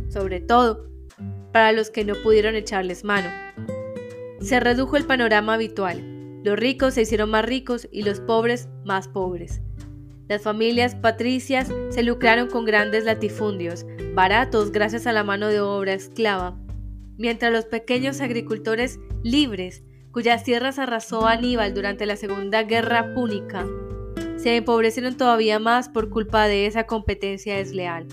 sobre 0.09 0.41
todo 0.41 0.91
para 1.53 1.71
los 1.71 1.91
que 1.91 2.05
no 2.05 2.15
pudieron 2.23 2.57
echarles 2.57 3.05
mano. 3.05 3.29
Se 4.41 4.59
redujo 4.59 4.97
el 4.97 5.05
panorama 5.05 5.55
habitual. 5.55 6.03
Los 6.43 6.59
ricos 6.59 6.95
se 6.95 7.03
hicieron 7.03 7.31
más 7.31 7.45
ricos 7.45 7.89
y 7.93 8.03
los 8.03 8.21
pobres 8.21 8.69
más 8.85 9.09
pobres. 9.09 9.63
Las 10.29 10.43
familias 10.43 10.97
patricias 10.97 11.71
se 11.91 12.03
lucraron 12.03 12.49
con 12.49 12.65
grandes 12.65 13.05
latifundios, 13.05 13.87
baratos 14.15 14.73
gracias 14.73 15.07
a 15.07 15.13
la 15.13 15.23
mano 15.23 15.47
de 15.47 15.61
obra 15.61 15.95
esclava, 15.95 16.59
mientras 17.17 17.53
los 17.53 17.67
pequeños 17.67 18.21
agricultores 18.21 18.99
libres, 19.23 19.84
cuyas 20.15 20.45
tierras 20.45 20.79
arrasó 20.79 21.27
Aníbal 21.27 21.75
durante 21.75 22.07
la 22.07 22.15
Segunda 22.15 22.63
Guerra 22.63 23.13
Púnica, 23.15 23.67
se 24.37 24.55
empobrecieron 24.55 25.17
todavía 25.17 25.59
más 25.59 25.89
por 25.89 26.09
culpa 26.09 26.47
de 26.47 26.67
esa 26.67 26.87
competencia 26.87 27.57
desleal. 27.57 28.07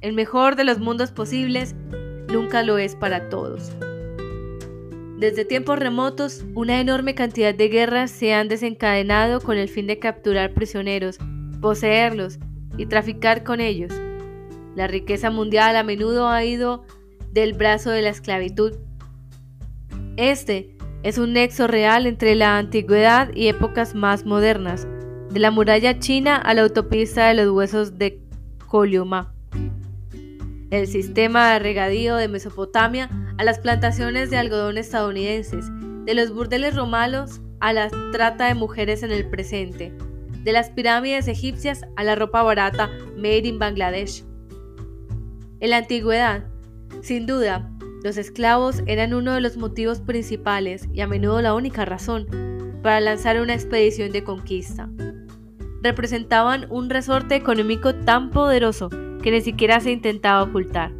El 0.00 0.12
mejor 0.12 0.54
de 0.54 0.62
los 0.62 0.78
mundos 0.78 1.10
posibles 1.10 1.74
nunca 2.32 2.62
lo 2.62 2.78
es 2.78 2.94
para 2.94 3.28
todos. 3.28 3.72
Desde 5.18 5.44
tiempos 5.44 5.80
remotos, 5.80 6.44
una 6.54 6.80
enorme 6.80 7.16
cantidad 7.16 7.52
de 7.52 7.68
guerras 7.68 8.12
se 8.12 8.32
han 8.32 8.46
desencadenado 8.46 9.40
con 9.40 9.58
el 9.58 9.68
fin 9.68 9.88
de 9.88 9.98
capturar 9.98 10.54
prisioneros, 10.54 11.18
poseerlos 11.60 12.38
y 12.78 12.86
traficar 12.86 13.42
con 13.42 13.60
ellos. 13.60 13.92
La 14.76 14.86
riqueza 14.86 15.30
mundial 15.30 15.74
a 15.74 15.82
menudo 15.82 16.28
ha 16.28 16.44
ido 16.44 16.84
del 17.32 17.54
brazo 17.54 17.90
de 17.90 18.02
la 18.02 18.10
esclavitud. 18.10 18.74
Este 20.16 20.73
es 21.04 21.18
un 21.18 21.34
nexo 21.34 21.66
real 21.66 22.06
entre 22.06 22.34
la 22.34 22.56
antigüedad 22.56 23.28
y 23.34 23.48
épocas 23.48 23.94
más 23.94 24.24
modernas, 24.24 24.88
de 25.30 25.38
la 25.38 25.50
muralla 25.50 25.98
china 25.98 26.36
a 26.36 26.54
la 26.54 26.62
autopista 26.62 27.28
de 27.28 27.34
los 27.34 27.50
huesos 27.50 27.98
de 27.98 28.22
Colioma, 28.66 29.34
el 30.70 30.86
sistema 30.86 31.52
de 31.52 31.58
regadío 31.58 32.16
de 32.16 32.28
Mesopotamia 32.28 33.10
a 33.36 33.44
las 33.44 33.58
plantaciones 33.58 34.30
de 34.30 34.38
algodón 34.38 34.78
estadounidenses, 34.78 35.66
de 36.06 36.14
los 36.14 36.32
burdeles 36.32 36.74
romanos 36.74 37.42
a 37.60 37.74
la 37.74 37.90
trata 38.10 38.46
de 38.46 38.54
mujeres 38.54 39.02
en 39.02 39.12
el 39.12 39.28
presente, 39.28 39.92
de 40.42 40.52
las 40.52 40.70
pirámides 40.70 41.28
egipcias 41.28 41.84
a 41.96 42.04
la 42.04 42.14
ropa 42.14 42.42
barata 42.42 42.88
made 43.16 43.46
in 43.46 43.58
Bangladesh. 43.58 44.24
En 45.60 45.68
la 45.68 45.76
antigüedad, 45.76 46.44
sin 47.02 47.26
duda, 47.26 47.70
los 48.04 48.18
esclavos 48.18 48.82
eran 48.86 49.14
uno 49.14 49.32
de 49.32 49.40
los 49.40 49.56
motivos 49.56 50.00
principales 50.00 50.86
y 50.92 51.00
a 51.00 51.06
menudo 51.06 51.40
la 51.40 51.54
única 51.54 51.86
razón 51.86 52.26
para 52.82 53.00
lanzar 53.00 53.40
una 53.40 53.54
expedición 53.54 54.12
de 54.12 54.22
conquista 54.22 54.90
representaban 55.82 56.66
un 56.70 56.90
resorte 56.90 57.34
económico 57.34 57.94
tan 57.94 58.30
poderoso 58.30 58.90
que 59.22 59.30
ni 59.30 59.40
siquiera 59.40 59.80
se 59.80 59.90
intentaba 59.90 60.42
ocultar. 60.42 60.92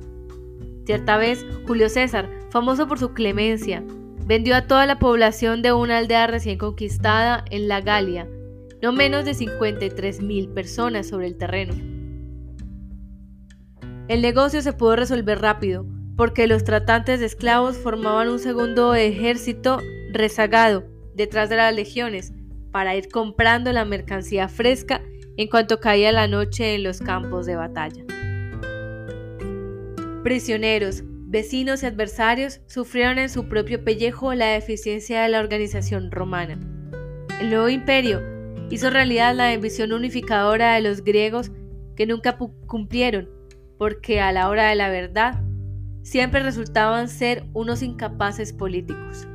Cierta 0.86 1.18
vez, 1.18 1.44
Julio 1.66 1.90
César, 1.90 2.30
famoso 2.50 2.86
por 2.86 2.98
su 2.98 3.12
clemencia, 3.12 3.84
vendió 4.26 4.56
a 4.56 4.66
toda 4.66 4.86
la 4.86 4.98
población 4.98 5.60
de 5.60 5.74
una 5.74 5.98
aldea 5.98 6.26
recién 6.26 6.56
conquistada 6.56 7.44
en 7.50 7.68
la 7.68 7.82
Galia, 7.82 8.28
no 8.82 8.92
menos 8.92 9.26
de 9.26 9.34
53 9.34 10.22
mil 10.22 10.48
personas 10.48 11.08
sobre 11.08 11.26
el 11.26 11.36
terreno. 11.36 11.74
El 14.08 14.22
negocio 14.22 14.62
se 14.62 14.72
pudo 14.72 14.96
resolver 14.96 15.40
rápido, 15.40 15.86
porque 16.16 16.46
los 16.46 16.64
tratantes 16.64 17.20
de 17.20 17.26
esclavos 17.26 17.76
formaban 17.76 18.28
un 18.28 18.38
segundo 18.38 18.94
ejército 18.94 19.80
rezagado 20.12 20.84
detrás 21.14 21.48
de 21.48 21.56
las 21.56 21.74
legiones, 21.74 22.32
para 22.70 22.96
ir 22.96 23.08
comprando 23.08 23.72
la 23.72 23.84
mercancía 23.84 24.48
fresca 24.48 25.00
en 25.36 25.48
cuanto 25.48 25.78
caía 25.80 26.10
la 26.12 26.26
noche 26.26 26.74
en 26.74 26.82
los 26.82 27.00
campos 27.00 27.46
de 27.46 27.56
batalla. 27.56 28.04
Prisioneros, 30.24 31.02
vecinos 31.04 31.82
y 31.82 31.86
adversarios 31.86 32.60
sufrieron 32.66 33.18
en 33.18 33.28
su 33.28 33.48
propio 33.48 33.84
pellejo 33.84 34.34
la 34.34 34.46
deficiencia 34.46 35.22
de 35.22 35.28
la 35.28 35.40
organización 35.40 36.10
romana. 36.10 36.58
El 37.40 37.50
nuevo 37.50 37.68
imperio 37.68 38.22
hizo 38.70 38.90
realidad 38.90 39.34
la 39.34 39.50
ambición 39.50 39.92
unificadora 39.92 40.74
de 40.74 40.80
los 40.80 41.04
griegos 41.04 41.50
que 41.94 42.06
nunca 42.06 42.38
cumplieron, 42.66 43.28
porque 43.78 44.20
a 44.20 44.32
la 44.32 44.48
hora 44.48 44.68
de 44.68 44.74
la 44.76 44.88
verdad 44.88 45.42
siempre 46.04 46.42
resultaban 46.42 47.08
ser 47.08 47.46
unos 47.54 47.82
incapaces 47.82 48.52
políticos. 48.52 49.26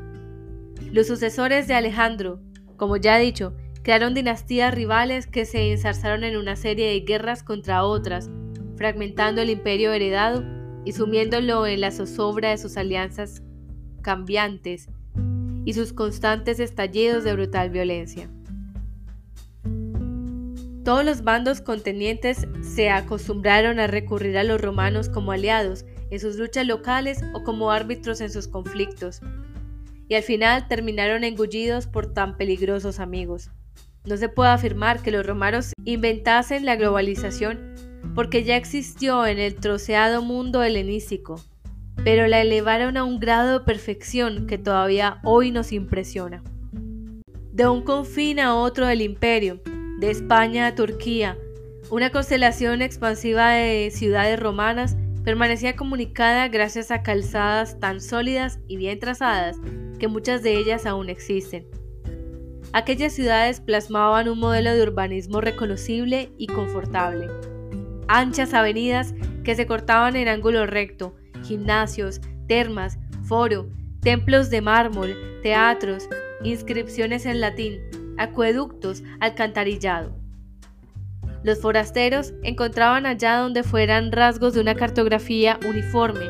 Los 0.93 1.07
sucesores 1.07 1.67
de 1.67 1.73
Alejandro, 1.73 2.39
como 2.77 2.95
ya 2.95 3.19
he 3.19 3.23
dicho, 3.25 3.53
crearon 3.81 4.13
dinastías 4.13 4.73
rivales 4.73 5.25
que 5.27 5.45
se 5.45 5.71
ensarzaron 5.71 6.23
en 6.23 6.37
una 6.37 6.55
serie 6.55 6.91
de 6.91 6.99
guerras 7.01 7.43
contra 7.43 7.83
otras, 7.83 8.29
fragmentando 8.77 9.41
el 9.41 9.49
imperio 9.49 9.91
heredado 9.91 10.43
y 10.85 10.93
sumiéndolo 10.93 11.65
en 11.65 11.81
la 11.81 11.91
zozobra 11.91 12.51
de 12.51 12.57
sus 12.57 12.77
alianzas 12.77 13.41
cambiantes 14.01 14.89
y 15.65 15.73
sus 15.73 15.91
constantes 15.91 16.59
estallidos 16.59 17.23
de 17.23 17.33
brutal 17.33 17.71
violencia. 17.71 18.29
Todos 20.85 21.03
los 21.03 21.23
bandos 21.23 21.61
contenientes 21.61 22.47
se 22.61 22.89
acostumbraron 22.89 23.79
a 23.79 23.87
recurrir 23.87 24.37
a 24.37 24.43
los 24.43 24.61
romanos 24.61 25.09
como 25.09 25.31
aliados 25.31 25.85
en 26.11 26.19
sus 26.19 26.37
luchas 26.37 26.65
locales 26.65 27.21
o 27.33 27.43
como 27.43 27.71
árbitros 27.71 28.21
en 28.21 28.31
sus 28.31 28.47
conflictos, 28.47 29.21
y 30.07 30.15
al 30.15 30.23
final 30.23 30.67
terminaron 30.67 31.23
engullidos 31.23 31.87
por 31.87 32.13
tan 32.13 32.35
peligrosos 32.35 32.99
amigos. 32.99 33.51
No 34.05 34.17
se 34.17 34.29
puede 34.29 34.49
afirmar 34.49 35.01
que 35.01 35.11
los 35.11 35.25
romanos 35.25 35.73
inventasen 35.85 36.65
la 36.65 36.75
globalización 36.75 37.75
porque 38.15 38.43
ya 38.43 38.55
existió 38.55 39.25
en 39.25 39.39
el 39.39 39.55
troceado 39.55 40.21
mundo 40.21 40.63
helenístico, 40.63 41.39
pero 42.03 42.27
la 42.27 42.41
elevaron 42.41 42.97
a 42.97 43.03
un 43.03 43.19
grado 43.19 43.59
de 43.59 43.65
perfección 43.65 44.47
que 44.47 44.57
todavía 44.57 45.19
hoy 45.23 45.51
nos 45.51 45.71
impresiona. 45.71 46.43
De 47.51 47.67
un 47.67 47.83
confín 47.83 48.39
a 48.39 48.55
otro 48.55 48.87
del 48.87 49.01
imperio, 49.01 49.61
de 49.99 50.09
España 50.09 50.67
a 50.67 50.75
Turquía, 50.75 51.37
una 51.89 52.09
constelación 52.09 52.81
expansiva 52.81 53.51
de 53.51 53.91
ciudades 53.91 54.39
romanas 54.39 54.95
permanecía 55.29 55.75
comunicada 55.75 56.47
gracias 56.47 56.89
a 56.89 57.03
calzadas 57.03 57.79
tan 57.79 58.01
sólidas 58.01 58.57
y 58.67 58.77
bien 58.77 58.97
trazadas 58.97 59.57
que 59.99 60.07
muchas 60.07 60.41
de 60.41 60.57
ellas 60.57 60.87
aún 60.87 61.07
existen. 61.07 61.67
Aquellas 62.73 63.13
ciudades 63.13 63.61
plasmaban 63.61 64.27
un 64.27 64.39
modelo 64.39 64.73
de 64.73 64.81
urbanismo 64.81 65.39
reconocible 65.39 66.31
y 66.39 66.47
confortable. 66.47 67.27
Anchas 68.07 68.55
avenidas 68.55 69.13
que 69.43 69.53
se 69.53 69.67
cortaban 69.67 70.15
en 70.15 70.29
ángulo 70.29 70.65
recto, 70.65 71.15
gimnasios, 71.43 72.21
termas, 72.47 72.97
foro, 73.21 73.69
templos 74.01 74.49
de 74.49 74.61
mármol, 74.61 75.15
teatros, 75.43 76.09
inscripciones 76.41 77.27
en 77.27 77.39
latín, 77.39 77.81
acueductos, 78.17 79.03
alcantarillado. 79.19 80.18
Los 81.43 81.61
forasteros 81.61 82.33
encontraban 82.43 83.05
allá 83.05 83.37
donde 83.37 83.63
fueran 83.63 84.11
rasgos 84.11 84.53
de 84.53 84.61
una 84.61 84.75
cartografía 84.75 85.57
uniforme, 85.67 86.25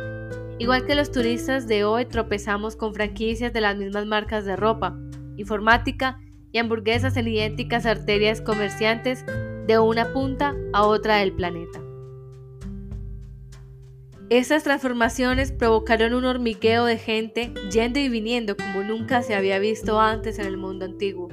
igual 0.59 0.85
que 0.85 0.93
los 0.93 1.11
turistas 1.11 1.67
de 1.67 1.83
hoy 1.83 2.05
tropezamos 2.05 2.75
con 2.75 2.93
franquicias 2.93 3.51
de 3.51 3.61
las 3.61 3.75
mismas 3.75 4.05
marcas 4.05 4.45
de 4.45 4.55
ropa, 4.55 4.95
informática 5.37 6.19
y 6.51 6.59
hamburguesas 6.59 7.17
en 7.17 7.27
idénticas 7.27 7.87
arterias 7.87 8.41
comerciantes 8.41 9.25
de 9.67 9.79
una 9.79 10.13
punta 10.13 10.55
a 10.73 10.85
otra 10.85 11.17
del 11.17 11.33
planeta. 11.33 11.79
Estas 14.29 14.63
transformaciones 14.63 15.51
provocaron 15.51 16.13
un 16.13 16.25
hormigueo 16.25 16.85
de 16.85 16.99
gente 16.99 17.51
yendo 17.71 17.99
y 17.99 18.09
viniendo 18.09 18.55
como 18.55 18.83
nunca 18.83 19.23
se 19.23 19.33
había 19.33 19.57
visto 19.57 19.99
antes 19.99 20.37
en 20.37 20.45
el 20.45 20.57
mundo 20.57 20.85
antiguo. 20.85 21.29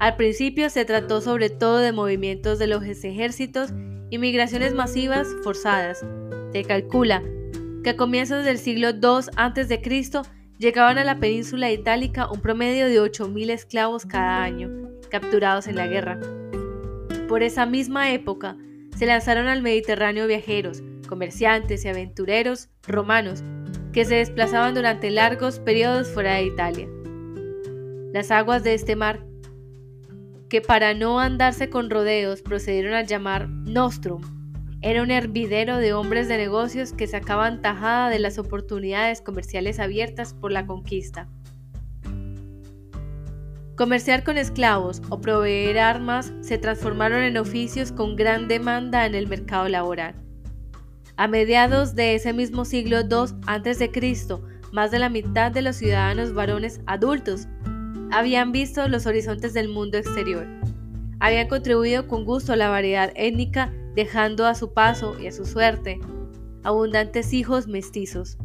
Al 0.00 0.16
principio 0.16 0.70
se 0.70 0.86
trató 0.86 1.20
sobre 1.20 1.50
todo 1.50 1.76
de 1.76 1.92
movimientos 1.92 2.58
de 2.58 2.66
los 2.66 2.82
ejércitos 2.82 3.74
y 4.08 4.16
migraciones 4.16 4.72
masivas 4.72 5.28
forzadas. 5.44 6.06
Se 6.52 6.64
calcula 6.64 7.22
que 7.84 7.90
a 7.90 7.96
comienzos 7.98 8.46
del 8.46 8.56
siglo 8.56 8.88
II 8.88 9.26
a.C. 9.36 10.22
llegaban 10.58 10.96
a 10.96 11.04
la 11.04 11.20
península 11.20 11.70
itálica 11.70 12.30
un 12.30 12.40
promedio 12.40 12.86
de 12.86 12.98
8.000 12.98 13.50
esclavos 13.50 14.06
cada 14.06 14.42
año, 14.42 14.70
capturados 15.10 15.66
en 15.66 15.76
la 15.76 15.86
guerra. 15.86 16.18
Por 17.28 17.42
esa 17.42 17.66
misma 17.66 18.10
época, 18.10 18.56
se 18.96 19.04
lanzaron 19.04 19.48
al 19.48 19.60
Mediterráneo 19.60 20.26
viajeros, 20.26 20.82
comerciantes 21.10 21.84
y 21.84 21.88
aventureros 21.88 22.70
romanos 22.86 23.44
que 23.92 24.06
se 24.06 24.14
desplazaban 24.14 24.74
durante 24.74 25.10
largos 25.10 25.58
periodos 25.58 26.08
fuera 26.08 26.36
de 26.36 26.44
Italia. 26.44 26.88
Las 28.14 28.30
aguas 28.30 28.64
de 28.64 28.74
este 28.74 28.96
mar, 28.96 29.26
que 30.50 30.60
para 30.60 30.92
no 30.94 31.20
andarse 31.20 31.70
con 31.70 31.88
rodeos 31.88 32.42
procedieron 32.42 32.92
a 32.92 33.02
llamar 33.02 33.48
Nostrum, 33.48 34.20
era 34.82 35.02
un 35.02 35.10
hervidero 35.10 35.76
de 35.76 35.92
hombres 35.92 36.26
de 36.26 36.38
negocios 36.38 36.92
que 36.92 37.06
sacaban 37.06 37.62
tajada 37.62 38.10
de 38.10 38.18
las 38.18 38.36
oportunidades 38.36 39.22
comerciales 39.22 39.78
abiertas 39.78 40.34
por 40.34 40.50
la 40.50 40.66
conquista. 40.66 41.28
Comerciar 43.76 44.24
con 44.24 44.38
esclavos 44.38 45.00
o 45.08 45.20
proveer 45.20 45.78
armas 45.78 46.32
se 46.40 46.58
transformaron 46.58 47.22
en 47.22 47.38
oficios 47.38 47.92
con 47.92 48.16
gran 48.16 48.48
demanda 48.48 49.06
en 49.06 49.14
el 49.14 49.28
mercado 49.28 49.68
laboral. 49.68 50.14
A 51.16 51.28
mediados 51.28 51.94
de 51.94 52.16
ese 52.16 52.32
mismo 52.32 52.64
siglo 52.64 53.00
II 53.00 53.36
a.C., 53.46 53.90
más 54.72 54.90
de 54.90 54.98
la 54.98 55.08
mitad 55.08 55.52
de 55.52 55.62
los 55.62 55.76
ciudadanos 55.76 56.34
varones 56.34 56.80
adultos 56.86 57.46
habían 58.10 58.52
visto 58.52 58.88
los 58.88 59.06
horizontes 59.06 59.54
del 59.54 59.68
mundo 59.68 59.98
exterior. 59.98 60.46
Habían 61.20 61.48
contribuido 61.48 62.08
con 62.08 62.24
gusto 62.24 62.52
a 62.52 62.56
la 62.56 62.68
variedad 62.68 63.12
étnica, 63.14 63.72
dejando 63.94 64.46
a 64.46 64.54
su 64.54 64.72
paso 64.72 65.18
y 65.20 65.26
a 65.26 65.32
su 65.32 65.44
suerte 65.44 65.98
abundantes 66.62 67.32
hijos 67.32 67.66
mestizos. 67.66 68.36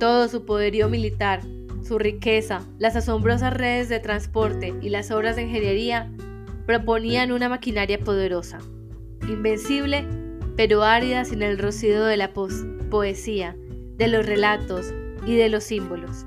Todo 0.00 0.28
su 0.28 0.44
poderío 0.44 0.88
militar, 0.88 1.40
su 1.82 1.98
riqueza, 1.98 2.62
las 2.78 2.96
asombrosas 2.96 3.54
redes 3.54 3.88
de 3.88 4.00
transporte 4.00 4.74
y 4.80 4.88
las 4.88 5.10
obras 5.10 5.36
de 5.36 5.42
ingeniería 5.42 6.10
proponían 6.66 7.32
una 7.32 7.48
maquinaria 7.48 7.98
poderosa, 7.98 8.58
invencible 9.28 10.06
pero 10.56 10.82
árida 10.82 11.24
sin 11.24 11.42
el 11.42 11.58
rocío 11.58 12.04
de 12.04 12.16
la 12.16 12.32
poesía, 12.32 13.56
de 13.96 14.08
los 14.08 14.24
relatos 14.24 14.92
y 15.26 15.36
de 15.36 15.50
los 15.50 15.64
símbolos. 15.64 16.24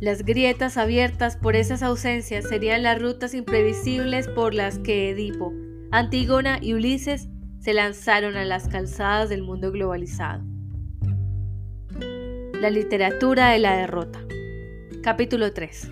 Las 0.00 0.24
grietas 0.24 0.76
abiertas 0.76 1.36
por 1.36 1.56
esas 1.56 1.82
ausencias 1.82 2.48
serían 2.48 2.84
las 2.84 3.02
rutas 3.02 3.34
imprevisibles 3.34 4.28
por 4.28 4.54
las 4.54 4.78
que 4.78 5.10
Edipo, 5.10 5.52
Antígona 5.90 6.58
y 6.62 6.74
Ulises 6.74 7.28
se 7.58 7.74
lanzaron 7.74 8.36
a 8.36 8.44
las 8.44 8.68
calzadas 8.68 9.28
del 9.28 9.42
mundo 9.42 9.72
globalizado. 9.72 10.44
La 12.60 12.70
literatura 12.70 13.50
de 13.50 13.58
la 13.58 13.76
derrota. 13.76 14.20
Capítulo 15.02 15.52
3. 15.52 15.90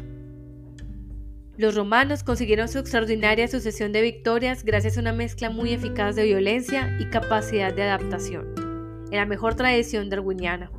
Los 1.56 1.74
romanos 1.74 2.22
consiguieron 2.22 2.68
su 2.68 2.78
extraordinaria 2.78 3.48
sucesión 3.48 3.90
de 3.90 4.02
victorias 4.02 4.62
gracias 4.62 4.98
a 4.98 5.00
una 5.00 5.14
mezcla 5.14 5.50
muy 5.50 5.72
eficaz 5.72 6.14
de 6.14 6.24
violencia 6.24 6.96
y 7.00 7.06
capacidad 7.06 7.74
de 7.74 7.82
adaptación, 7.82 8.54
en 9.10 9.16
la 9.16 9.26
mejor 9.26 9.56
tradición 9.56 10.10
darwiniana. 10.10 10.70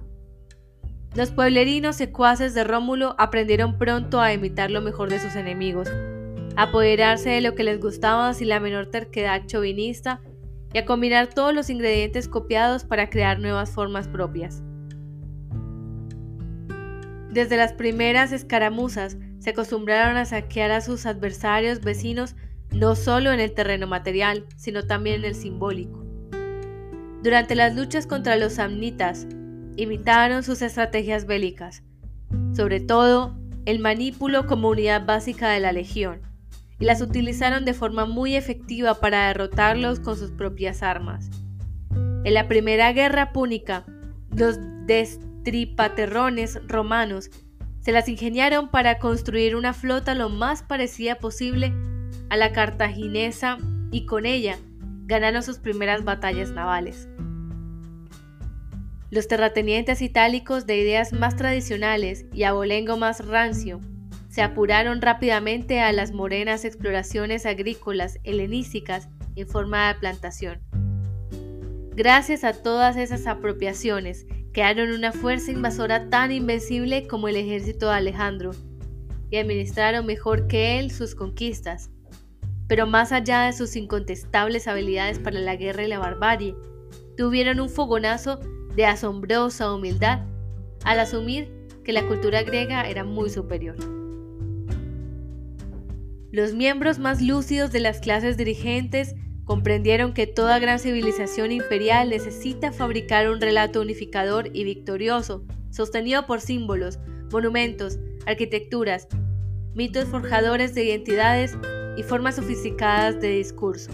Los 1.15 1.31
pueblerinos 1.31 1.95
secuaces 1.95 2.53
de 2.53 2.63
Rómulo 2.63 3.15
aprendieron 3.17 3.77
pronto 3.77 4.21
a 4.21 4.33
imitar 4.33 4.69
lo 4.69 4.81
mejor 4.81 5.09
de 5.09 5.19
sus 5.19 5.35
enemigos, 5.35 5.89
a 6.55 6.63
apoderarse 6.63 7.29
de 7.29 7.41
lo 7.41 7.55
que 7.55 7.63
les 7.63 7.79
gustaba 7.79 8.33
sin 8.33 8.49
la 8.49 8.59
menor 8.59 8.87
terquedad 8.87 9.45
chauvinista 9.45 10.21
y 10.73 10.77
a 10.77 10.85
combinar 10.85 11.27
todos 11.27 11.53
los 11.53 11.69
ingredientes 11.69 12.27
copiados 12.27 12.83
para 12.83 13.09
crear 13.09 13.39
nuevas 13.39 13.71
formas 13.71 14.07
propias. 14.07 14.61
Desde 17.31 17.57
las 17.57 17.73
primeras 17.73 18.31
escaramuzas, 18.31 19.17
se 19.39 19.51
acostumbraron 19.51 20.17
a 20.17 20.25
saquear 20.25 20.71
a 20.71 20.81
sus 20.81 21.05
adversarios 21.05 21.81
vecinos 21.81 22.35
no 22.71 22.95
solo 22.95 23.31
en 23.31 23.39
el 23.39 23.53
terreno 23.53 23.87
material, 23.87 24.45
sino 24.55 24.85
también 24.85 25.17
en 25.17 25.25
el 25.25 25.35
simbólico. 25.35 26.03
Durante 27.23 27.55
las 27.55 27.75
luchas 27.75 28.07
contra 28.07 28.35
los 28.35 28.53
samnitas, 28.53 29.27
imitaron 29.77 30.43
sus 30.43 30.61
estrategias 30.61 31.25
bélicas, 31.25 31.83
sobre 32.53 32.79
todo 32.79 33.37
el 33.65 33.79
manípulo 33.79 34.45
como 34.47 34.69
unidad 34.69 35.05
básica 35.05 35.49
de 35.49 35.59
la 35.59 35.71
legión, 35.71 36.21
y 36.79 36.85
las 36.85 37.01
utilizaron 37.01 37.65
de 37.65 37.73
forma 37.73 38.05
muy 38.05 38.35
efectiva 38.35 38.95
para 38.95 39.27
derrotarlos 39.27 39.99
con 39.99 40.17
sus 40.17 40.31
propias 40.31 40.83
armas. 40.83 41.29
En 42.23 42.33
la 42.33 42.47
primera 42.47 42.91
guerra 42.91 43.31
púnica, 43.31 43.85
los 44.35 44.57
destripaterrones 44.85 46.59
romanos 46.67 47.29
se 47.79 47.91
las 47.91 48.09
ingeniaron 48.09 48.69
para 48.69 48.99
construir 48.99 49.55
una 49.55 49.73
flota 49.73 50.13
lo 50.13 50.29
más 50.29 50.61
parecida 50.61 51.15
posible 51.15 51.73
a 52.29 52.35
la 52.35 52.51
cartaginesa 52.51 53.57
y 53.91 54.05
con 54.05 54.25
ella 54.25 54.57
ganaron 55.05 55.41
sus 55.41 55.59
primeras 55.59 56.03
batallas 56.03 56.51
navales. 56.51 57.07
Los 59.09 59.29
terratenientes 59.29 60.01
itálicos 60.01 60.65
de 60.65 60.77
ideas 60.77 61.13
más 61.13 61.37
tradicionales 61.37 62.25
y 62.33 62.43
abolengo 62.43 62.97
más 62.97 63.25
rancio 63.25 63.79
se 64.27 64.41
apuraron 64.41 65.01
rápidamente 65.01 65.79
a 65.79 65.93
las 65.93 66.11
morenas 66.11 66.65
exploraciones 66.65 67.45
agrícolas 67.45 68.19
helenísticas 68.23 69.07
en 69.37 69.47
forma 69.47 69.87
de 69.87 69.99
plantación. 69.99 70.59
Gracias 71.95 72.43
a 72.43 72.53
todas 72.53 72.97
esas 72.97 73.27
apropiaciones 73.27 74.27
crearon 74.51 74.91
una 74.91 75.13
fuerza 75.13 75.51
invasora 75.51 76.09
tan 76.09 76.33
invencible 76.33 77.07
como 77.07 77.29
el 77.29 77.37
ejército 77.37 77.87
de 77.87 77.95
Alejandro 77.95 78.51
y 79.29 79.37
administraron 79.37 80.05
mejor 80.05 80.47
que 80.47 80.79
él 80.79 80.91
sus 80.91 81.15
conquistas. 81.15 81.89
Pero 82.67 82.87
más 82.87 83.13
allá 83.13 83.43
de 83.43 83.53
sus 83.53 83.77
incontestables 83.77 84.67
habilidades 84.67 85.17
para 85.17 85.39
la 85.39 85.55
guerra 85.55 85.85
y 85.85 85.87
la 85.87 85.99
barbarie, 85.99 86.55
tuvieron 87.15 87.61
un 87.61 87.69
fogonazo 87.69 88.39
de 88.77 88.85
asombrosa 88.85 89.73
humildad 89.73 90.21
al 90.85 91.01
asumir 91.01 91.51
que 91.83 91.91
la 91.91 92.07
cultura 92.07 92.43
griega 92.43 92.87
era 92.87 93.03
muy 93.03 93.29
superior. 93.29 93.75
Los 96.31 96.53
miembros 96.53 96.97
más 96.97 97.21
lúcidos 97.21 97.73
de 97.73 97.81
las 97.81 97.99
clases 97.99 98.37
dirigentes 98.37 99.15
Comprendieron 99.47 100.13
que 100.13 100.27
toda 100.27 100.59
gran 100.59 100.77
civilización 100.77 101.53
imperial 101.53 102.09
necesita 102.09 102.73
fabricar 102.73 103.29
un 103.29 103.39
relato 103.39 103.79
unificador 103.79 104.49
y 104.53 104.65
victorioso, 104.65 105.45
sostenido 105.69 106.27
por 106.27 106.41
símbolos, 106.41 106.99
monumentos, 107.31 107.97
arquitecturas, 108.25 109.07
mitos 109.73 110.03
forjadores 110.09 110.75
de 110.75 110.83
identidades 110.83 111.57
y 111.95 112.03
formas 112.03 112.35
sofisticadas 112.35 113.21
de 113.21 113.37
discurso. 113.37 113.89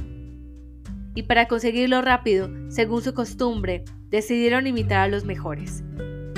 Y 1.13 1.21
para 1.21 1.47
conseguirlo 1.47 2.01
rápido, 2.01 2.49
según 2.69 3.03
su 3.03 3.13
costumbre, 3.13 3.83
decidieron 4.13 4.67
imitar 4.67 4.99
a 4.99 5.07
los 5.07 5.25
mejores. 5.25 5.83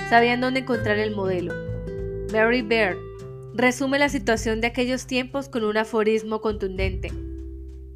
Sabían 0.09 0.39
dónde 0.39 0.61
encontrar 0.61 0.97
el 0.97 1.13
modelo. 1.13 1.53
Mary 2.31 2.61
Baird 2.61 2.97
resume 3.53 3.99
la 3.99 4.07
situación 4.07 4.61
de 4.61 4.67
aquellos 4.67 5.07
tiempos 5.07 5.49
con 5.49 5.65
un 5.65 5.75
aforismo 5.75 6.39
contundente. 6.39 7.11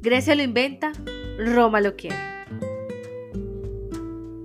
Grecia 0.02 0.34
lo 0.34 0.42
inventa, 0.42 0.92
Roma 1.38 1.80
lo 1.80 1.96
quiere. 1.96 2.18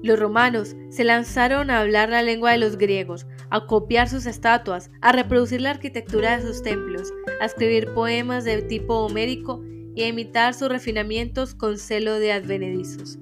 Los 0.03 0.17
romanos 0.17 0.73
se 0.89 1.03
lanzaron 1.03 1.69
a 1.69 1.81
hablar 1.81 2.09
la 2.11 2.21
lengua 2.21 2.51
de 2.51 2.59
los 2.59 2.77
griegos, 2.77 3.27
a 3.49 3.65
copiar 3.65 4.07
sus 4.07 4.27
estatuas, 4.27 4.89
a 5.01 5.11
reproducir 5.11 5.59
la 5.59 5.71
arquitectura 5.71 6.37
de 6.37 6.47
sus 6.47 6.63
templos, 6.63 7.11
a 7.41 7.45
escribir 7.45 7.93
poemas 7.93 8.45
de 8.45 8.61
tipo 8.61 8.99
homérico 8.99 9.61
y 9.95 10.03
a 10.03 10.07
imitar 10.07 10.53
sus 10.53 10.69
refinamientos 10.69 11.55
con 11.55 11.77
celo 11.77 12.19
de 12.19 12.31
advenedizos. 12.31 13.19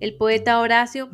El 0.00 0.14
poeta 0.14 0.60
Horacio 0.60 1.08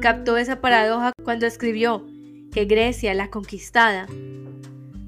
captó 0.00 0.36
esa 0.36 0.60
paradoja 0.60 1.12
cuando 1.24 1.44
escribió 1.46 2.06
que 2.52 2.66
Grecia, 2.66 3.12
la 3.12 3.30
conquistada, 3.30 4.06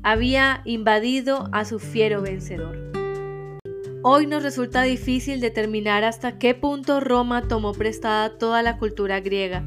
había 0.02 0.62
invadido 0.64 1.48
a 1.52 1.64
su 1.64 1.78
fiero 1.78 2.22
vencedor. 2.22 2.76
Hoy 4.02 4.26
nos 4.26 4.42
resulta 4.42 4.82
difícil 4.82 5.40
determinar 5.40 6.02
hasta 6.02 6.38
qué 6.38 6.56
punto 6.56 6.98
Roma 6.98 7.46
tomó 7.46 7.72
prestada 7.72 8.36
toda 8.36 8.62
la 8.62 8.78
cultura 8.78 9.20
griega 9.20 9.62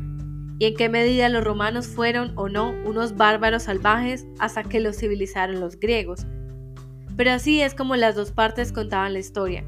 y 0.60 0.66
en 0.66 0.76
qué 0.76 0.90
medida 0.90 1.30
los 1.30 1.44
romanos 1.44 1.88
fueron 1.88 2.34
o 2.36 2.50
no 2.50 2.72
unos 2.84 3.16
bárbaros 3.16 3.64
salvajes 3.64 4.26
hasta 4.40 4.64
que 4.64 4.82
los 4.82 4.98
civilizaron 4.98 5.62
los 5.62 5.80
griegos. 5.80 6.26
Pero 7.16 7.32
así 7.32 7.62
es 7.62 7.76
como 7.76 7.96
las 7.96 8.16
dos 8.16 8.32
partes 8.32 8.74
contaban 8.74 9.14
la 9.14 9.20
historia. 9.20 9.64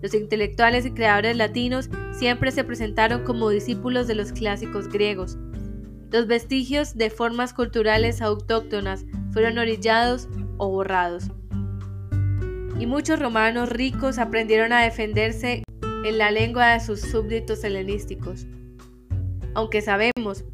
Los 0.00 0.14
intelectuales 0.14 0.86
y 0.86 0.92
creadores 0.92 1.36
latinos 1.36 1.90
siempre 2.12 2.52
se 2.52 2.64
presentaron 2.64 3.24
como 3.24 3.50
discípulos 3.50 4.06
de 4.06 4.14
los 4.14 4.32
clásicos 4.32 4.88
griegos. 4.88 5.36
Los 6.10 6.26
vestigios 6.26 6.96
de 6.96 7.10
formas 7.10 7.52
culturales 7.52 8.22
autóctonas 8.22 9.04
fueron 9.32 9.58
orillados 9.58 10.28
o 10.56 10.68
borrados. 10.70 11.30
Y 12.78 12.86
muchos 12.86 13.18
romanos 13.18 13.68
ricos 13.70 14.18
aprendieron 14.18 14.72
a 14.72 14.82
defenderse 14.82 15.64
en 16.04 16.18
la 16.18 16.30
lengua 16.30 16.74
de 16.74 16.80
sus 16.80 17.00
súbditos 17.00 17.64
helenísticos. 17.64 18.46
Aunque 19.54 19.82
sabemos 19.82 20.44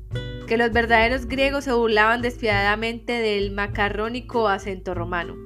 que 0.47 0.57
los 0.57 0.73
verdaderos 0.73 1.27
griegos 1.27 1.65
se 1.65 1.73
burlaban 1.73 2.23
despiadadamente 2.23 3.13
del 3.13 3.53
macarrónico 3.53 4.49
acento 4.49 4.95
romano. 4.95 5.37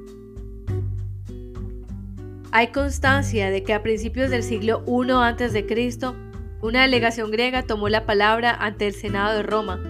Hay 2.51 2.69
constancia 2.69 3.51
de 3.51 3.63
que 3.63 3.75
a 3.75 3.83
principios 3.83 4.31
del 4.31 4.43
siglo 4.43 4.83
I 4.87 5.11
a.C., 5.11 5.67
una 6.63 6.83
delegación 6.83 7.31
griega 7.31 7.63
tomó 7.63 7.91
la 7.91 8.07
palabra 8.07 8.55
ante 8.55 8.87
el 8.87 8.95
Senado 8.95 9.37
de 9.37 9.43
Roma, 9.43 9.83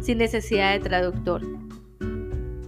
sin 0.00 0.18
necesidad 0.18 0.72
de 0.72 0.78
traductor. 0.78 1.42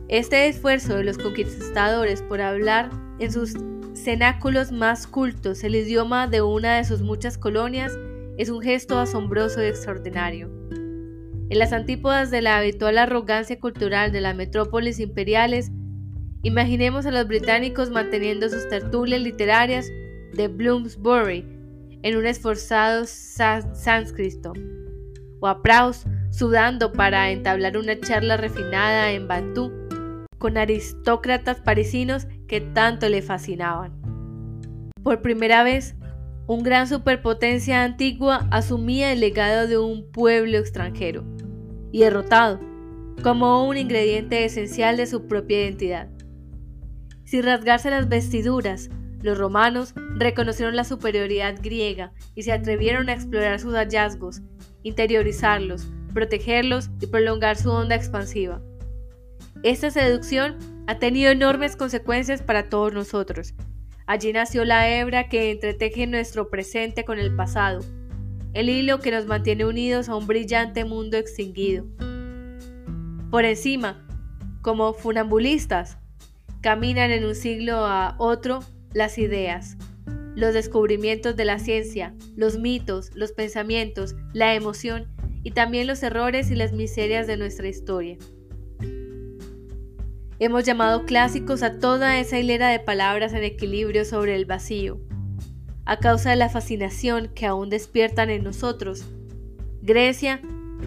Este 0.08 0.48
esfuerzo 0.48 0.96
de 0.96 1.04
los 1.04 1.16
conquistadores 1.16 2.22
por 2.22 2.40
hablar 2.40 2.90
en 3.20 3.32
sus 3.32 3.54
cenáculos 3.94 4.72
más 4.72 5.06
cultos 5.06 5.62
el 5.62 5.76
idioma 5.76 6.26
de 6.26 6.42
una 6.42 6.76
de 6.76 6.84
sus 6.84 7.02
muchas 7.02 7.38
colonias 7.38 7.96
es 8.38 8.50
un 8.50 8.60
gesto 8.60 8.98
asombroso 8.98 9.62
y 9.62 9.66
extraordinario. 9.66 10.50
En 11.48 11.58
las 11.60 11.72
antípodas 11.72 12.32
de 12.32 12.42
la 12.42 12.58
habitual 12.58 12.98
arrogancia 12.98 13.60
cultural 13.60 14.10
de 14.10 14.20
las 14.20 14.34
metrópolis 14.34 14.98
imperiales, 14.98 15.70
Imaginemos 16.46 17.04
a 17.06 17.10
los 17.10 17.26
británicos 17.26 17.90
manteniendo 17.90 18.48
sus 18.48 18.68
tertulias 18.68 19.20
literarias 19.20 19.90
de 20.32 20.46
Bloomsbury 20.46 21.44
en 22.02 22.16
un 22.16 22.24
esforzado 22.24 23.04
sánscrito, 23.04 24.52
o 25.40 25.48
a 25.48 25.60
Proust 25.60 26.06
sudando 26.30 26.92
para 26.92 27.32
entablar 27.32 27.76
una 27.76 27.98
charla 27.98 28.36
refinada 28.36 29.10
en 29.10 29.26
Bantú 29.26 29.72
con 30.38 30.56
aristócratas 30.56 31.60
parisinos 31.62 32.28
que 32.46 32.60
tanto 32.60 33.08
le 33.08 33.22
fascinaban. 33.22 34.00
Por 35.02 35.22
primera 35.22 35.64
vez, 35.64 35.96
un 36.46 36.62
gran 36.62 36.86
superpotencia 36.86 37.82
antigua 37.82 38.46
asumía 38.52 39.12
el 39.12 39.18
legado 39.18 39.66
de 39.66 39.78
un 39.78 40.12
pueblo 40.12 40.58
extranjero 40.58 41.24
y 41.90 42.02
derrotado 42.02 42.60
como 43.24 43.66
un 43.66 43.76
ingrediente 43.76 44.44
esencial 44.44 44.96
de 44.96 45.08
su 45.08 45.26
propia 45.26 45.62
identidad. 45.62 46.15
Sin 47.26 47.42
rasgarse 47.42 47.90
las 47.90 48.08
vestiduras, 48.08 48.88
los 49.20 49.36
romanos 49.36 49.94
reconocieron 50.14 50.76
la 50.76 50.84
superioridad 50.84 51.56
griega 51.60 52.12
y 52.36 52.44
se 52.44 52.52
atrevieron 52.52 53.08
a 53.08 53.14
explorar 53.14 53.58
sus 53.58 53.74
hallazgos, 53.74 54.42
interiorizarlos, 54.84 55.88
protegerlos 56.14 56.88
y 57.00 57.08
prolongar 57.08 57.56
su 57.56 57.70
onda 57.70 57.96
expansiva. 57.96 58.62
Esta 59.64 59.90
seducción 59.90 60.56
ha 60.86 61.00
tenido 61.00 61.32
enormes 61.32 61.74
consecuencias 61.74 62.42
para 62.42 62.68
todos 62.68 62.92
nosotros. 62.92 63.54
Allí 64.06 64.32
nació 64.32 64.64
la 64.64 64.88
hebra 64.88 65.28
que 65.28 65.50
entreteje 65.50 66.06
nuestro 66.06 66.48
presente 66.48 67.04
con 67.04 67.18
el 67.18 67.34
pasado, 67.34 67.80
el 68.52 68.68
hilo 68.68 69.00
que 69.00 69.10
nos 69.10 69.26
mantiene 69.26 69.66
unidos 69.66 70.08
a 70.08 70.14
un 70.14 70.28
brillante 70.28 70.84
mundo 70.84 71.16
extinguido. 71.16 71.84
Por 73.32 73.44
encima, 73.44 74.06
como 74.62 74.94
funambulistas, 74.94 75.98
Caminan 76.66 77.12
en 77.12 77.24
un 77.24 77.36
siglo 77.36 77.86
a 77.86 78.16
otro 78.18 78.58
las 78.92 79.18
ideas, 79.18 79.76
los 80.34 80.52
descubrimientos 80.52 81.36
de 81.36 81.44
la 81.44 81.60
ciencia, 81.60 82.12
los 82.34 82.58
mitos, 82.58 83.12
los 83.14 83.30
pensamientos, 83.30 84.16
la 84.32 84.52
emoción 84.56 85.06
y 85.44 85.52
también 85.52 85.86
los 85.86 86.02
errores 86.02 86.50
y 86.50 86.56
las 86.56 86.72
miserias 86.72 87.28
de 87.28 87.36
nuestra 87.36 87.68
historia. 87.68 88.18
Hemos 90.40 90.64
llamado 90.64 91.04
clásicos 91.04 91.62
a 91.62 91.78
toda 91.78 92.18
esa 92.18 92.36
hilera 92.40 92.70
de 92.70 92.80
palabras 92.80 93.32
en 93.32 93.44
equilibrio 93.44 94.04
sobre 94.04 94.34
el 94.34 94.44
vacío, 94.44 95.00
a 95.84 96.00
causa 96.00 96.30
de 96.30 96.36
la 96.36 96.48
fascinación 96.48 97.30
que 97.32 97.46
aún 97.46 97.70
despiertan 97.70 98.28
en 98.28 98.42
nosotros. 98.42 99.06
Grecia 99.82 100.40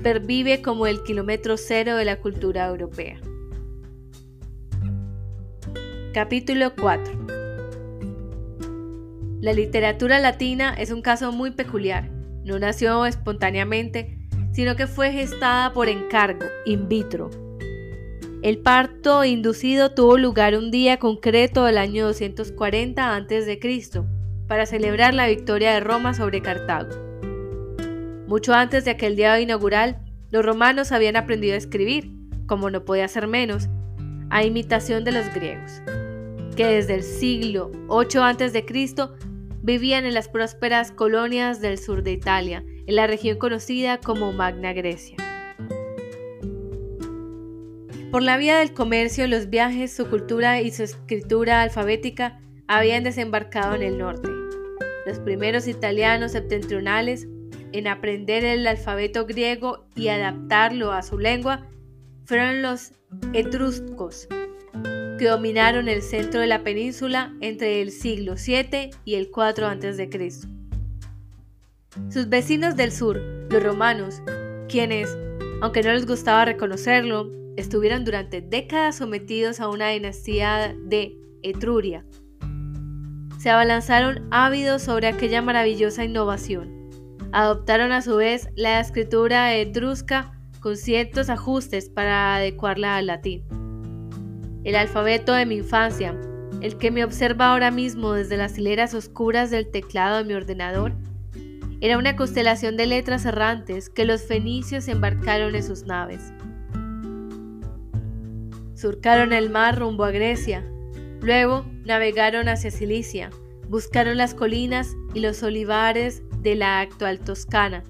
pervive 0.03 0.61
como 0.61 0.87
el 0.87 1.03
kilómetro 1.03 1.55
cero 1.55 1.95
de 1.95 2.03
la 2.03 2.19
cultura 2.19 2.67
europea. 2.67 3.21
Capítulo 6.11 6.73
4 6.73 7.27
La 9.41 9.53
literatura 9.53 10.17
latina 10.17 10.73
es 10.73 10.89
un 10.89 11.03
caso 11.03 11.31
muy 11.31 11.51
peculiar. 11.51 12.09
No 12.43 12.57
nació 12.57 13.05
espontáneamente, 13.05 14.17
sino 14.51 14.75
que 14.75 14.87
fue 14.87 15.11
gestada 15.11 15.71
por 15.71 15.87
encargo, 15.87 16.47
in 16.65 16.89
vitro. 16.89 17.29
El 18.41 18.57
parto 18.57 19.23
inducido 19.23 19.91
tuvo 19.93 20.17
lugar 20.17 20.55
un 20.55 20.71
día 20.71 20.97
concreto 20.97 21.65
del 21.65 21.77
año 21.77 22.07
240 22.07 23.15
a.C., 23.15 23.59
para 24.47 24.65
celebrar 24.65 25.13
la 25.13 25.27
victoria 25.27 25.73
de 25.73 25.79
Roma 25.79 26.15
sobre 26.15 26.41
Cartago. 26.41 26.89
Mucho 28.25 28.55
antes 28.55 28.83
de 28.83 28.91
aquel 28.91 29.15
día 29.15 29.39
inaugural, 29.39 29.99
los 30.31 30.43
romanos 30.43 30.91
habían 30.91 31.17
aprendido 31.17 31.53
a 31.53 31.57
escribir, 31.57 32.11
como 32.47 32.71
no 32.71 32.83
podía 32.83 33.07
ser 33.07 33.27
menos, 33.27 33.69
a 34.29 34.43
imitación 34.43 35.03
de 35.03 35.11
los 35.11 35.33
griegos, 35.33 35.81
que 36.55 36.65
desde 36.65 36.95
el 36.95 37.03
siglo 37.03 37.71
8 37.87 38.23
a.C. 38.23 38.65
vivían 39.61 40.05
en 40.05 40.13
las 40.13 40.29
prósperas 40.29 40.91
colonias 40.91 41.61
del 41.61 41.77
sur 41.77 42.03
de 42.03 42.11
Italia, 42.11 42.63
en 42.85 42.95
la 42.95 43.07
región 43.07 43.37
conocida 43.37 43.99
como 43.99 44.31
Magna 44.31 44.73
Grecia. 44.73 45.17
Por 48.11 48.23
la 48.23 48.37
vía 48.37 48.57
del 48.57 48.73
comercio, 48.73 49.27
los 49.27 49.49
viajes, 49.49 49.95
su 49.95 50.09
cultura 50.09 50.61
y 50.61 50.71
su 50.71 50.83
escritura 50.83 51.61
alfabética 51.61 52.39
habían 52.67 53.03
desembarcado 53.03 53.75
en 53.75 53.83
el 53.83 53.99
norte. 53.99 54.29
Los 55.05 55.19
primeros 55.19 55.67
italianos 55.67 56.31
septentrionales 56.31 57.27
en 57.71 57.87
aprender 57.87 58.45
el 58.45 58.65
alfabeto 58.65 59.25
griego 59.25 59.85
y 59.95 60.07
adaptarlo 60.07 60.91
a 60.91 61.03
su 61.03 61.19
lengua 61.19 61.67
fueron 62.29 62.61
los 62.61 62.91
etruscos, 63.33 64.27
que 65.17 65.25
dominaron 65.25 65.89
el 65.89 66.03
centro 66.03 66.41
de 66.41 66.45
la 66.45 66.63
península 66.63 67.33
entre 67.41 67.81
el 67.81 67.89
siglo 67.89 68.35
VII 68.35 68.91
y 69.03 69.15
el 69.15 69.31
4 69.31 69.65
a.C. 69.65 70.29
Sus 72.11 72.29
vecinos 72.29 72.75
del 72.75 72.91
sur, 72.91 73.19
los 73.49 73.63
romanos, 73.63 74.21
quienes, 74.67 75.17
aunque 75.63 75.81
no 75.81 75.91
les 75.91 76.05
gustaba 76.05 76.45
reconocerlo, 76.45 77.31
estuvieron 77.57 78.05
durante 78.05 78.41
décadas 78.41 78.97
sometidos 78.97 79.59
a 79.59 79.67
una 79.67 79.89
dinastía 79.89 80.75
de 80.85 81.17
Etruria, 81.41 82.05
se 83.39 83.49
abalanzaron 83.49 84.27
ávidos 84.29 84.83
sobre 84.83 85.07
aquella 85.07 85.41
maravillosa 85.41 86.03
innovación. 86.03 86.91
Adoptaron 87.31 87.91
a 87.91 88.03
su 88.03 88.17
vez 88.17 88.49
la 88.55 88.79
escritura 88.79 89.55
etrusca 89.55 90.38
con 90.59 90.77
ciertos 90.77 91.29
ajustes 91.29 91.89
para 91.89 92.35
adecuarla 92.35 92.97
al 92.97 93.07
latín. 93.07 93.43
El 94.63 94.75
alfabeto 94.75 95.33
de 95.33 95.45
mi 95.45 95.55
infancia, 95.55 96.15
el 96.61 96.77
que 96.77 96.91
me 96.91 97.03
observa 97.03 97.51
ahora 97.51 97.71
mismo 97.71 98.13
desde 98.13 98.37
las 98.37 98.57
hileras 98.57 98.93
oscuras 98.93 99.49
del 99.49 99.71
teclado 99.71 100.17
de 100.17 100.25
mi 100.25 100.33
ordenador, 100.33 100.93
era 101.81 101.97
una 101.97 102.17
constelación 102.17 102.75
de 102.75 102.87
letras 102.87 103.25
errantes 103.25 103.89
que 103.89 104.03
los 104.03 104.23
fenicios 104.23 104.89
embarcaron 104.89 105.55
en 105.55 105.63
sus 105.63 105.83
naves. 105.83 106.33
Surcaron 108.75 109.31
el 109.31 109.49
mar 109.49 109.79
rumbo 109.79 110.03
a 110.03 110.11
Grecia, 110.11 110.65
luego 111.21 111.65
navegaron 111.85 112.49
hacia 112.49 112.71
Cilicia, 112.71 113.29
buscaron 113.69 114.17
las 114.17 114.33
colinas 114.33 114.95
y 115.13 115.21
los 115.21 115.41
olivares 115.41 116.21
de 116.41 116.55
la 116.55 116.81
actual 116.81 117.19
Toscana, 117.19 117.83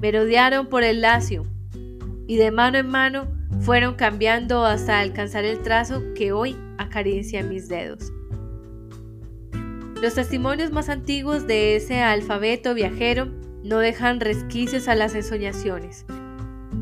merodearon 0.00 0.68
por 0.68 0.82
el 0.82 1.00
Lacio, 1.00 1.46
y 2.28 2.36
de 2.36 2.52
mano 2.52 2.78
en 2.78 2.88
mano 2.88 3.26
fueron 3.60 3.94
cambiando 3.94 4.64
hasta 4.64 5.00
alcanzar 5.00 5.44
el 5.44 5.62
trazo 5.62 6.02
que 6.14 6.30
hoy 6.30 6.56
acaricia 6.76 7.42
mis 7.42 7.68
dedos. 7.68 8.12
Los 10.00 10.14
testimonios 10.14 10.70
más 10.70 10.90
antiguos 10.90 11.48
de 11.48 11.74
ese 11.74 12.00
alfabeto 12.02 12.74
viajero 12.74 13.26
no 13.64 13.78
dejan 13.78 14.20
resquicios 14.20 14.86
a 14.86 14.94
las 14.94 15.14
ensoñaciones. 15.14 16.04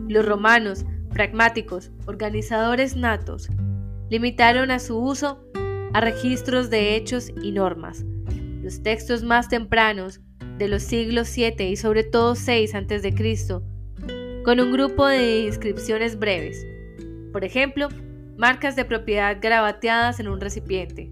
Los 0.08 0.26
romanos, 0.26 0.84
pragmáticos, 1.10 1.92
organizadores 2.06 2.96
natos, 2.96 3.48
limitaron 4.10 4.70
a 4.70 4.80
su 4.80 4.98
uso 4.98 5.42
a 5.94 6.00
registros 6.00 6.70
de 6.70 6.96
hechos 6.96 7.30
y 7.40 7.52
normas. 7.52 8.04
Los 8.62 8.82
textos 8.82 9.22
más 9.22 9.48
tempranos, 9.48 10.20
de 10.58 10.68
los 10.68 10.82
siglos 10.82 11.28
7 11.28 11.68
y 11.68 11.76
sobre 11.76 12.02
todo 12.02 12.34
6 12.34 12.74
a.C., 12.74 13.75
con 14.46 14.60
un 14.60 14.70
grupo 14.70 15.04
de 15.04 15.40
inscripciones 15.40 16.20
breves. 16.20 16.64
Por 17.32 17.44
ejemplo, 17.44 17.88
marcas 18.36 18.76
de 18.76 18.84
propiedad 18.84 19.38
grabateadas 19.42 20.20
en 20.20 20.28
un 20.28 20.40
recipiente. 20.40 21.10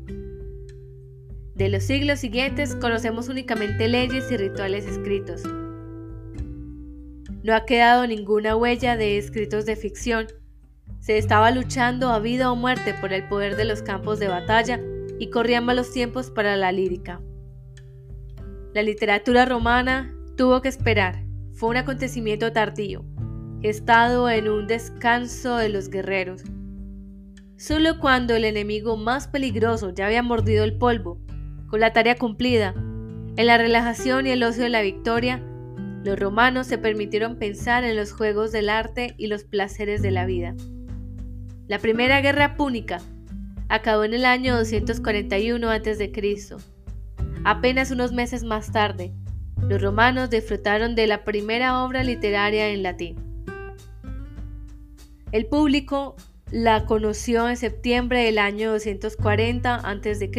De 1.57 1.69
los 1.69 1.83
siglos 1.83 2.21
siguientes 2.21 2.77
conocemos 2.77 3.29
únicamente 3.29 3.89
leyes 3.89 4.31
y 4.31 4.37
rituales 4.37 4.87
escritos. 4.87 5.43
No 7.43 7.57
ha 7.57 7.65
quedado 7.67 8.07
ninguna 8.07 8.55
huella 8.55 8.97
de 8.97 9.19
escritos 9.19 9.67
de 9.67 9.75
ficción. 9.75 10.29
Se 11.01 11.19
estaba 11.19 11.51
luchando 11.51 12.11
a 12.11 12.21
vida 12.21 12.53
o 12.53 12.55
muerte 12.55 12.95
por 13.01 13.13
el 13.13 13.27
poder 13.27 13.57
de 13.57 13.65
los 13.65 13.83
campos 13.83 14.21
de 14.21 14.29
batalla 14.29 14.81
y 15.19 15.31
corrían 15.31 15.65
malos 15.65 15.91
tiempos 15.91 16.31
para 16.31 16.57
la 16.57 16.71
lírica. 16.71 17.21
La 18.75 18.85
literatura 18.85 19.45
romana 19.45 20.15
tuvo 20.37 20.63
que 20.63 20.69
esperar. 20.69 21.25
Fue 21.55 21.71
un 21.71 21.77
acontecimiento 21.79 22.53
tardío, 22.53 23.05
gestado 23.65 24.29
en 24.29 24.47
un 24.47 24.67
descanso 24.67 25.57
de 25.57 25.71
los 25.71 25.89
guerreros. 25.89 26.43
Solo 27.57 27.99
cuando 27.99 28.37
el 28.37 28.45
enemigo 28.45 28.99
más 28.99 29.27
peligroso 29.27 29.89
ya 29.89 30.05
había 30.05 30.23
mordido 30.23 30.65
el 30.65 30.77
polvo, 30.77 31.19
con 31.69 31.81
la 31.81 31.95
tarea 31.95 32.17
cumplida, 32.17 32.75
en 32.75 33.47
la 33.47 33.57
relajación 33.57 34.27
y 34.27 34.33
el 34.33 34.43
ocio 34.43 34.65
de 34.65 34.69
la 34.69 34.83
victoria, 34.83 35.43
los 36.05 36.19
romanos 36.19 36.67
se 36.67 36.77
permitieron 36.77 37.39
pensar 37.39 37.85
en 37.85 37.97
los 37.97 38.13
juegos 38.13 38.53
del 38.53 38.69
arte 38.69 39.15
y 39.17 39.29
los 39.29 39.45
placeres 39.45 40.03
de 40.03 40.11
la 40.11 40.27
vida. 40.27 40.55
La 41.67 41.79
primera 41.79 42.21
guerra 42.21 42.57
púnica 42.57 43.01
acabó 43.71 44.05
en 44.05 44.13
el 44.13 44.27
año 44.27 44.59
241 44.59 45.71
a.C. 45.71 46.13
Apenas 47.45 47.91
unos 47.91 48.13
meses 48.13 48.45
más 48.45 48.71
tarde, 48.73 49.15
los 49.57 49.81
romanos 49.81 50.29
disfrutaron 50.29 50.95
de 50.95 51.07
la 51.07 51.25
primera 51.25 51.83
obra 51.83 52.05
literaria 52.05 52.69
en 52.69 52.83
latín. 52.83 53.34
El 55.35 55.47
público 55.47 56.15
la 56.53 56.87
conoció 56.87 57.49
en 57.49 57.57
septiembre 57.57 58.23
del 58.23 58.39
año 58.39 58.71
240 58.71 59.75
a.C., 59.75 60.31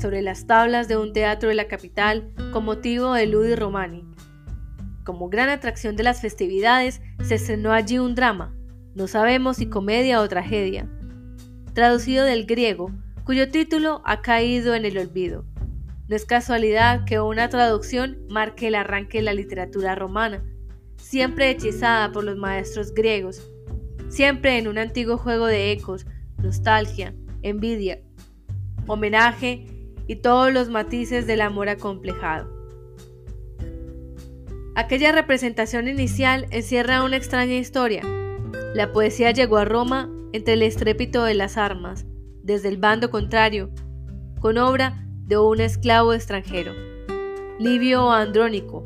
sobre 0.00 0.22
las 0.22 0.46
tablas 0.46 0.86
de 0.86 0.96
un 0.96 1.12
teatro 1.12 1.48
de 1.48 1.56
la 1.56 1.66
capital 1.66 2.30
con 2.52 2.64
motivo 2.64 3.14
de 3.14 3.26
Ludi 3.26 3.56
Romani. 3.56 4.04
Como 5.02 5.28
gran 5.28 5.48
atracción 5.48 5.96
de 5.96 6.04
las 6.04 6.20
festividades, 6.20 7.02
se 7.24 7.34
estrenó 7.34 7.72
allí 7.72 7.98
un 7.98 8.14
drama, 8.14 8.54
no 8.94 9.08
sabemos 9.08 9.56
si 9.56 9.66
comedia 9.66 10.20
o 10.20 10.28
tragedia, 10.28 10.88
traducido 11.72 12.24
del 12.24 12.46
griego, 12.46 12.92
cuyo 13.24 13.50
título 13.50 14.02
ha 14.04 14.22
caído 14.22 14.76
en 14.76 14.84
el 14.84 14.98
olvido. 14.98 15.44
No 16.06 16.14
es 16.14 16.26
casualidad 16.26 17.04
que 17.06 17.18
una 17.18 17.48
traducción 17.48 18.18
marque 18.28 18.68
el 18.68 18.76
arranque 18.76 19.18
de 19.18 19.24
la 19.24 19.34
literatura 19.34 19.96
romana, 19.96 20.44
siempre 20.96 21.50
hechizada 21.50 22.12
por 22.12 22.22
los 22.22 22.36
maestros 22.36 22.94
griegos, 22.94 23.50
siempre 24.14 24.58
en 24.58 24.68
un 24.68 24.78
antiguo 24.78 25.18
juego 25.18 25.46
de 25.46 25.72
ecos, 25.72 26.06
nostalgia, 26.38 27.14
envidia, 27.42 28.00
homenaje 28.86 29.66
y 30.06 30.16
todos 30.16 30.52
los 30.52 30.68
matices 30.68 31.26
del 31.26 31.40
amor 31.40 31.68
acomplejado. 31.68 32.48
Aquella 34.76 35.10
representación 35.10 35.88
inicial 35.88 36.46
encierra 36.50 37.02
una 37.02 37.16
extraña 37.16 37.56
historia. 37.56 38.02
La 38.74 38.92
poesía 38.92 39.32
llegó 39.32 39.56
a 39.56 39.64
Roma 39.64 40.08
entre 40.32 40.54
el 40.54 40.62
estrépito 40.62 41.24
de 41.24 41.34
las 41.34 41.56
armas, 41.56 42.06
desde 42.40 42.68
el 42.68 42.76
bando 42.76 43.10
contrario, 43.10 43.70
con 44.40 44.58
obra 44.58 45.08
de 45.26 45.38
un 45.38 45.60
esclavo 45.60 46.12
extranjero, 46.12 46.72
Livio 47.58 48.12
Andrónico. 48.12 48.84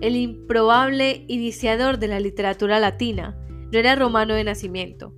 El 0.00 0.16
improbable 0.16 1.24
iniciador 1.28 1.98
de 1.98 2.08
la 2.08 2.18
literatura 2.18 2.80
latina 2.80 3.36
no 3.72 3.78
era 3.78 3.94
romano 3.94 4.34
de 4.34 4.44
nacimiento. 4.44 5.14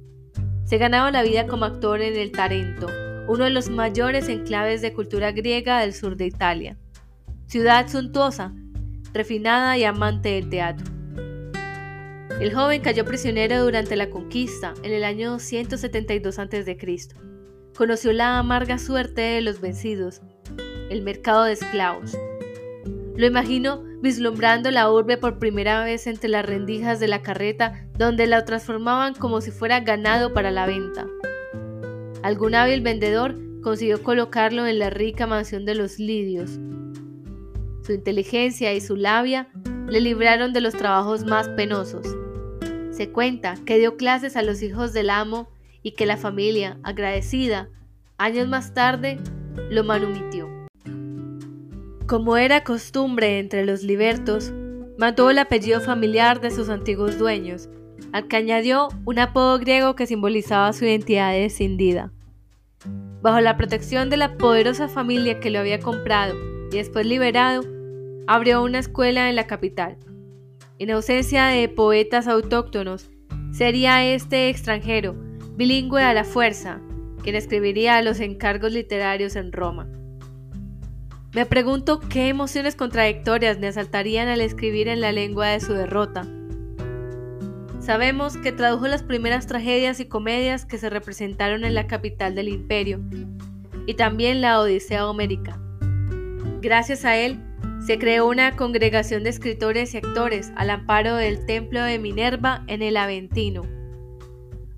Se 0.64 0.78
ganaba 0.78 1.10
la 1.10 1.22
vida 1.22 1.46
como 1.46 1.64
actor 1.64 2.00
en 2.00 2.16
el 2.16 2.32
Tarento, 2.32 2.86
uno 3.28 3.44
de 3.44 3.50
los 3.50 3.68
mayores 3.70 4.28
enclaves 4.28 4.82
de 4.82 4.92
cultura 4.92 5.32
griega 5.32 5.80
del 5.80 5.94
sur 5.94 6.16
de 6.16 6.26
Italia. 6.26 6.78
Ciudad 7.46 7.88
suntuosa, 7.88 8.54
refinada 9.12 9.76
y 9.78 9.84
amante 9.84 10.30
del 10.30 10.48
teatro. 10.48 10.86
El 12.40 12.54
joven 12.54 12.80
cayó 12.80 13.04
prisionero 13.04 13.62
durante 13.62 13.94
la 13.96 14.10
conquista 14.10 14.74
en 14.82 14.92
el 14.92 15.04
año 15.04 15.38
172 15.38 16.38
a.C. 16.38 16.78
Conoció 17.76 18.12
la 18.12 18.38
amarga 18.38 18.78
suerte 18.78 19.20
de 19.20 19.40
los 19.42 19.60
vencidos, 19.60 20.22
el 20.90 21.02
mercado 21.02 21.44
de 21.44 21.52
esclavos. 21.52 22.16
Lo 23.16 23.26
imagino 23.26 23.82
vislumbrando 24.00 24.70
la 24.70 24.90
urbe 24.90 25.16
por 25.16 25.38
primera 25.38 25.84
vez 25.84 26.06
entre 26.06 26.28
las 26.28 26.44
rendijas 26.44 26.98
de 26.98 27.08
la 27.08 27.22
carreta 27.22 27.86
donde 27.96 28.26
la 28.26 28.44
transformaban 28.44 29.14
como 29.14 29.40
si 29.40 29.50
fuera 29.50 29.80
ganado 29.80 30.32
para 30.32 30.50
la 30.50 30.66
venta. 30.66 31.06
Algún 32.22 32.54
hábil 32.54 32.80
vendedor 32.80 33.36
consiguió 33.62 34.02
colocarlo 34.02 34.66
en 34.66 34.78
la 34.78 34.90
rica 34.90 35.26
mansión 35.26 35.64
de 35.64 35.74
los 35.74 35.98
lidios, 35.98 36.58
su 37.84 37.92
inteligencia 37.92 38.72
y 38.74 38.80
su 38.80 38.96
labia 38.96 39.48
le 39.88 40.00
libraron 40.00 40.52
de 40.52 40.60
los 40.60 40.74
trabajos 40.74 41.24
más 41.24 41.48
penosos. 41.48 42.06
Se 42.90 43.10
cuenta 43.10 43.56
que 43.66 43.78
dio 43.78 43.96
clases 43.96 44.36
a 44.36 44.42
los 44.42 44.62
hijos 44.62 44.92
del 44.92 45.10
amo 45.10 45.48
y 45.82 45.92
que 45.92 46.06
la 46.06 46.16
familia, 46.16 46.78
agradecida, 46.84 47.68
años 48.18 48.46
más 48.46 48.72
tarde, 48.72 49.18
lo 49.68 49.82
manumitió. 49.82 50.61
Como 52.06 52.36
era 52.36 52.64
costumbre 52.64 53.38
entre 53.38 53.64
los 53.64 53.84
libertos, 53.84 54.52
mantuvo 54.98 55.30
el 55.30 55.38
apellido 55.38 55.80
familiar 55.80 56.40
de 56.40 56.50
sus 56.50 56.68
antiguos 56.68 57.18
dueños, 57.18 57.68
al 58.12 58.26
que 58.26 58.36
añadió 58.36 58.88
un 59.04 59.18
apodo 59.20 59.58
griego 59.58 59.94
que 59.94 60.06
simbolizaba 60.06 60.72
su 60.72 60.84
identidad 60.84 61.32
descendida. 61.32 62.12
Bajo 63.22 63.40
la 63.40 63.56
protección 63.56 64.10
de 64.10 64.16
la 64.16 64.36
poderosa 64.36 64.88
familia 64.88 65.38
que 65.38 65.50
lo 65.50 65.60
había 65.60 65.78
comprado 65.78 66.34
y 66.72 66.76
después 66.76 67.06
liberado, 67.06 67.62
abrió 68.26 68.62
una 68.62 68.80
escuela 68.80 69.30
en 69.30 69.36
la 69.36 69.46
capital. 69.46 69.96
En 70.78 70.90
ausencia 70.90 71.46
de 71.46 71.68
poetas 71.68 72.26
autóctonos, 72.26 73.10
sería 73.52 74.04
este 74.04 74.48
extranjero, 74.48 75.14
bilingüe 75.54 76.02
a 76.02 76.14
la 76.14 76.24
fuerza, 76.24 76.80
quien 77.22 77.36
escribiría 77.36 78.02
los 78.02 78.18
encargos 78.18 78.72
literarios 78.72 79.36
en 79.36 79.52
Roma. 79.52 79.88
Me 81.34 81.46
pregunto 81.46 81.98
qué 81.98 82.28
emociones 82.28 82.76
contradictorias 82.76 83.58
me 83.58 83.66
asaltarían 83.66 84.28
al 84.28 84.42
escribir 84.42 84.88
en 84.88 85.00
la 85.00 85.12
lengua 85.12 85.48
de 85.48 85.60
su 85.60 85.72
derrota. 85.72 86.26
Sabemos 87.80 88.36
que 88.36 88.52
tradujo 88.52 88.86
las 88.86 89.02
primeras 89.02 89.46
tragedias 89.46 89.98
y 89.98 90.04
comedias 90.04 90.66
que 90.66 90.76
se 90.76 90.90
representaron 90.90 91.64
en 91.64 91.74
la 91.74 91.86
capital 91.86 92.34
del 92.34 92.48
imperio, 92.48 93.00
y 93.86 93.94
también 93.94 94.42
la 94.42 94.60
Odisea 94.60 95.08
Homérica. 95.08 95.58
Gracias 96.60 97.06
a 97.06 97.16
él, 97.16 97.40
se 97.84 97.98
creó 97.98 98.28
una 98.28 98.54
congregación 98.54 99.24
de 99.24 99.30
escritores 99.30 99.94
y 99.94 99.96
actores 99.96 100.52
al 100.54 100.68
amparo 100.68 101.16
del 101.16 101.46
templo 101.46 101.82
de 101.82 101.98
Minerva 101.98 102.62
en 102.66 102.82
el 102.82 102.98
Aventino. 102.98 103.62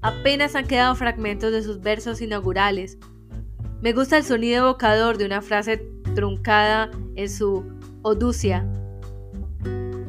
Apenas 0.03 0.55
han 0.55 0.69
quedado 0.69 0.95
fragmentos 0.95 1.51
de 1.51 1.65
sus 1.65 1.81
versos 1.81 2.21
inaugurales. 2.21 2.97
Me 3.83 3.93
gusta 3.93 4.19
el 4.19 4.23
sonido 4.25 4.67
evocador 4.67 5.19
de 5.19 5.27
una 5.27 5.43
frase 5.43 5.94
truncada 6.15 6.91
en 7.17 7.29
su 7.29 7.65
Oducia. 8.03 8.67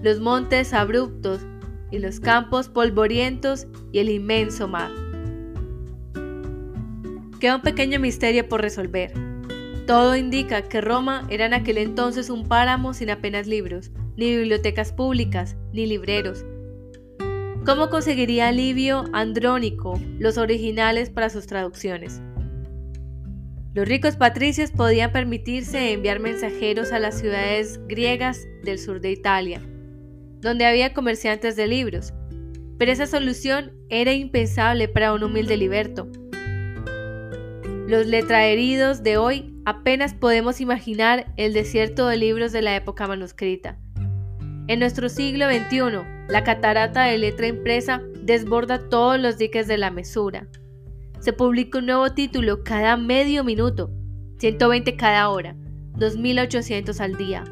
Los 0.01 0.19
montes 0.19 0.73
abruptos 0.73 1.41
y 1.91 1.99
los 1.99 2.19
campos 2.19 2.69
polvorientos 2.69 3.67
y 3.91 3.99
el 3.99 4.09
inmenso 4.09 4.67
mar. 4.67 4.91
Queda 7.39 7.57
un 7.57 7.61
pequeño 7.61 7.99
misterio 7.99 8.47
por 8.47 8.61
resolver. 8.61 9.11
Todo 9.87 10.15
indica 10.15 10.63
que 10.63 10.81
Roma 10.81 11.27
era 11.29 11.45
en 11.45 11.53
aquel 11.53 11.77
entonces 11.77 12.29
un 12.29 12.47
páramo 12.47 12.93
sin 12.93 13.09
apenas 13.09 13.45
libros, 13.45 13.91
ni 14.17 14.35
bibliotecas 14.35 14.91
públicas, 14.91 15.55
ni 15.73 15.85
libreros. 15.85 16.43
¿Cómo 17.65 17.89
conseguiría 17.89 18.51
Livio 18.51 19.05
Andrónico 19.13 19.99
los 20.19 20.37
originales 20.37 21.09
para 21.09 21.29
sus 21.29 21.47
traducciones? 21.47 22.21
Los 23.75 23.89
ricos 23.89 24.15
patricios 24.15 24.71
podían 24.71 25.11
permitirse 25.11 25.91
enviar 25.91 26.21
mensajeros 26.21 26.93
a 26.93 26.99
las 26.99 27.19
ciudades 27.19 27.77
griegas 27.89 28.47
del 28.63 28.79
sur 28.79 29.01
de 29.01 29.11
Italia, 29.11 29.61
donde 30.39 30.65
había 30.65 30.93
comerciantes 30.93 31.57
de 31.57 31.67
libros, 31.67 32.13
pero 32.77 32.93
esa 32.93 33.05
solución 33.05 33.73
era 33.89 34.13
impensable 34.13 34.87
para 34.87 35.11
un 35.11 35.23
humilde 35.23 35.57
liberto. 35.57 36.07
Los 37.89 38.07
letraheridos 38.07 39.03
de 39.03 39.17
hoy 39.17 39.53
apenas 39.65 40.13
podemos 40.13 40.61
imaginar 40.61 41.33
el 41.35 41.51
desierto 41.51 42.07
de 42.07 42.15
libros 42.15 42.53
de 42.53 42.61
la 42.61 42.77
época 42.77 43.09
manuscrita. 43.09 43.77
En 44.69 44.79
nuestro 44.79 45.09
siglo 45.09 45.47
XXI, 45.51 46.29
la 46.29 46.45
catarata 46.45 47.03
de 47.03 47.17
letra 47.17 47.47
impresa 47.47 48.01
desborda 48.23 48.87
todos 48.87 49.19
los 49.19 49.37
diques 49.37 49.67
de 49.67 49.77
la 49.77 49.91
mesura. 49.91 50.47
Se 51.25 51.33
publica 51.33 51.79
un 51.79 51.87
nuevo 51.87 52.11
título 52.11 52.63
cada 52.63 52.97
medio 52.97 53.43
minuto, 53.43 53.89
120 54.37 54.95
cada 54.95 55.27
hora, 55.29 55.55
2.800 55.93 56.99
al 56.99 57.15
día, 57.15 57.43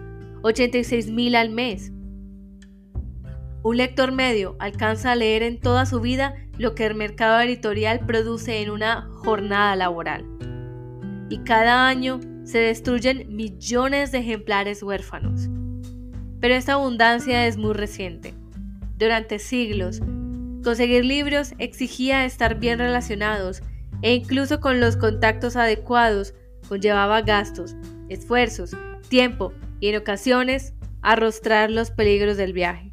86.000 0.44 1.36
al 1.36 1.50
mes. 1.50 1.92
Un 3.64 3.78
lector 3.78 4.12
medio 4.12 4.56
alcanza 4.60 5.12
a 5.12 5.16
leer 5.16 5.42
en 5.42 5.60
toda 5.60 5.88
su 5.88 6.02
vida 6.02 6.36
lo 6.60 6.76
que 6.76 6.86
el 6.86 6.94
mercado 6.94 7.42
editorial 7.42 8.06
produce 8.06 8.62
en 8.62 8.70
una 8.70 9.10
jornada 9.24 9.76
laboral. 9.76 10.24
Y 11.32 11.40
cada 11.40 11.88
año 11.88 12.20
se 12.44 12.60
destruyen 12.60 13.36
millones 13.36 14.12
de 14.12 14.20
ejemplares 14.20 14.84
huérfanos. 14.84 15.50
Pero 16.40 16.54
esta 16.54 16.74
abundancia 16.74 17.48
es 17.48 17.58
muy 17.58 17.74
reciente. 17.74 18.36
Durante 19.00 19.40
siglos, 19.40 20.00
conseguir 20.63 21.06
libros 21.06 21.54
exigía 21.60 22.26
estar 22.26 22.60
bien 22.60 22.80
relacionados 22.80 23.62
e 24.02 24.13
incluso 24.13 24.60
con 24.60 24.80
los 24.80 24.97
contactos 24.97 25.56
adecuados 25.56 26.34
conllevaba 26.67 27.21
gastos, 27.21 27.76
esfuerzos, 28.10 28.71
tiempo 29.10 29.54
y 29.80 29.89
en 29.89 29.97
ocasiones 29.97 30.73
arrostrar 31.02 31.69
los 31.69 31.91
peligros 31.91 32.38
del 32.38 32.54
viaje. 32.54 32.89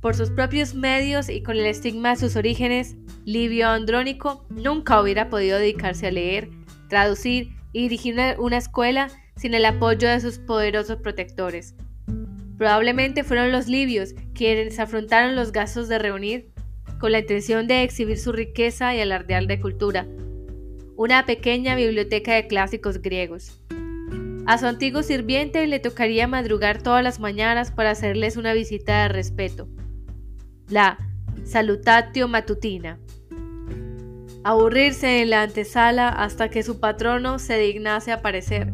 Por 0.00 0.14
sus 0.14 0.30
propios 0.30 0.74
medios 0.74 1.28
y 1.28 1.42
con 1.42 1.56
el 1.56 1.66
estigma 1.66 2.10
de 2.10 2.16
sus 2.16 2.36
orígenes, 2.36 2.94
Livio 3.24 3.68
Andrónico 3.68 4.46
nunca 4.48 5.00
hubiera 5.02 5.28
podido 5.28 5.58
dedicarse 5.58 6.06
a 6.06 6.12
leer, 6.12 6.50
traducir 6.88 7.50
y 7.72 7.82
dirigir 7.82 8.16
una, 8.38 8.56
escuela 8.56 9.08
sin 9.36 9.54
el 9.54 9.64
apoyo 9.64 10.08
de 10.08 10.20
sus 10.20 10.38
poderosos 10.38 10.98
protectores. 10.98 11.74
Probablemente 12.58 13.24
fueron 13.24 13.52
los 13.52 13.68
libios 13.68 14.14
quienes 14.34 14.78
afrontaron 14.78 15.36
los 15.36 15.52
gastos 15.52 15.88
de 15.88 15.98
reunir, 15.98 16.50
con 16.98 17.12
la 17.12 17.20
intención 17.20 17.66
de 17.66 17.84
exhibir 17.84 18.18
su 18.18 18.32
riqueza 18.32 18.94
y 18.94 19.00
alardear 19.00 19.46
de 19.46 19.60
cultura, 19.60 20.06
una 20.96 21.24
pequeña 21.24 21.76
biblioteca 21.76 22.34
de 22.34 22.48
clásicos 22.48 23.00
griegos. 23.00 23.62
A 24.46 24.58
su 24.58 24.66
antiguo 24.66 25.02
sirviente 25.02 25.66
le 25.66 25.78
tocaría 25.78 26.26
madrugar 26.26 26.82
todas 26.82 27.04
las 27.04 27.20
mañanas 27.20 27.70
para 27.70 27.92
hacerles 27.92 28.36
una 28.36 28.52
visita 28.52 29.02
de 29.02 29.08
respeto 29.08 29.68
la 30.68 30.98
salutatio 31.44 32.28
matutina. 32.28 32.98
Aburrirse 34.44 35.22
en 35.22 35.30
la 35.30 35.42
antesala 35.42 36.08
hasta 36.08 36.50
que 36.50 36.62
su 36.62 36.78
patrono 36.78 37.38
se 37.38 37.58
dignase 37.58 38.12
aparecer. 38.12 38.72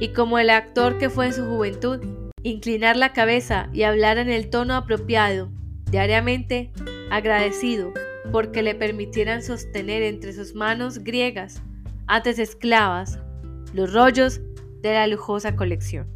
Y 0.00 0.08
como 0.08 0.38
el 0.38 0.50
actor 0.50 0.98
que 0.98 1.10
fue 1.10 1.26
en 1.26 1.32
su 1.32 1.44
juventud, 1.44 2.00
inclinar 2.44 2.96
la 2.96 3.12
cabeza 3.12 3.68
y 3.72 3.82
hablar 3.82 4.18
en 4.18 4.30
el 4.30 4.50
tono 4.50 4.76
apropiado, 4.76 5.50
diariamente 5.90 6.70
agradecido 7.10 7.92
porque 8.30 8.62
le 8.62 8.74
permitieran 8.74 9.42
sostener 9.42 10.02
entre 10.02 10.32
sus 10.32 10.54
manos 10.54 10.98
griegas, 11.00 11.62
antes 12.06 12.38
esclavas, 12.38 13.18
los 13.72 13.92
rollos 13.92 14.40
de 14.82 14.92
la 14.92 15.06
lujosa 15.06 15.56
colección. 15.56 16.06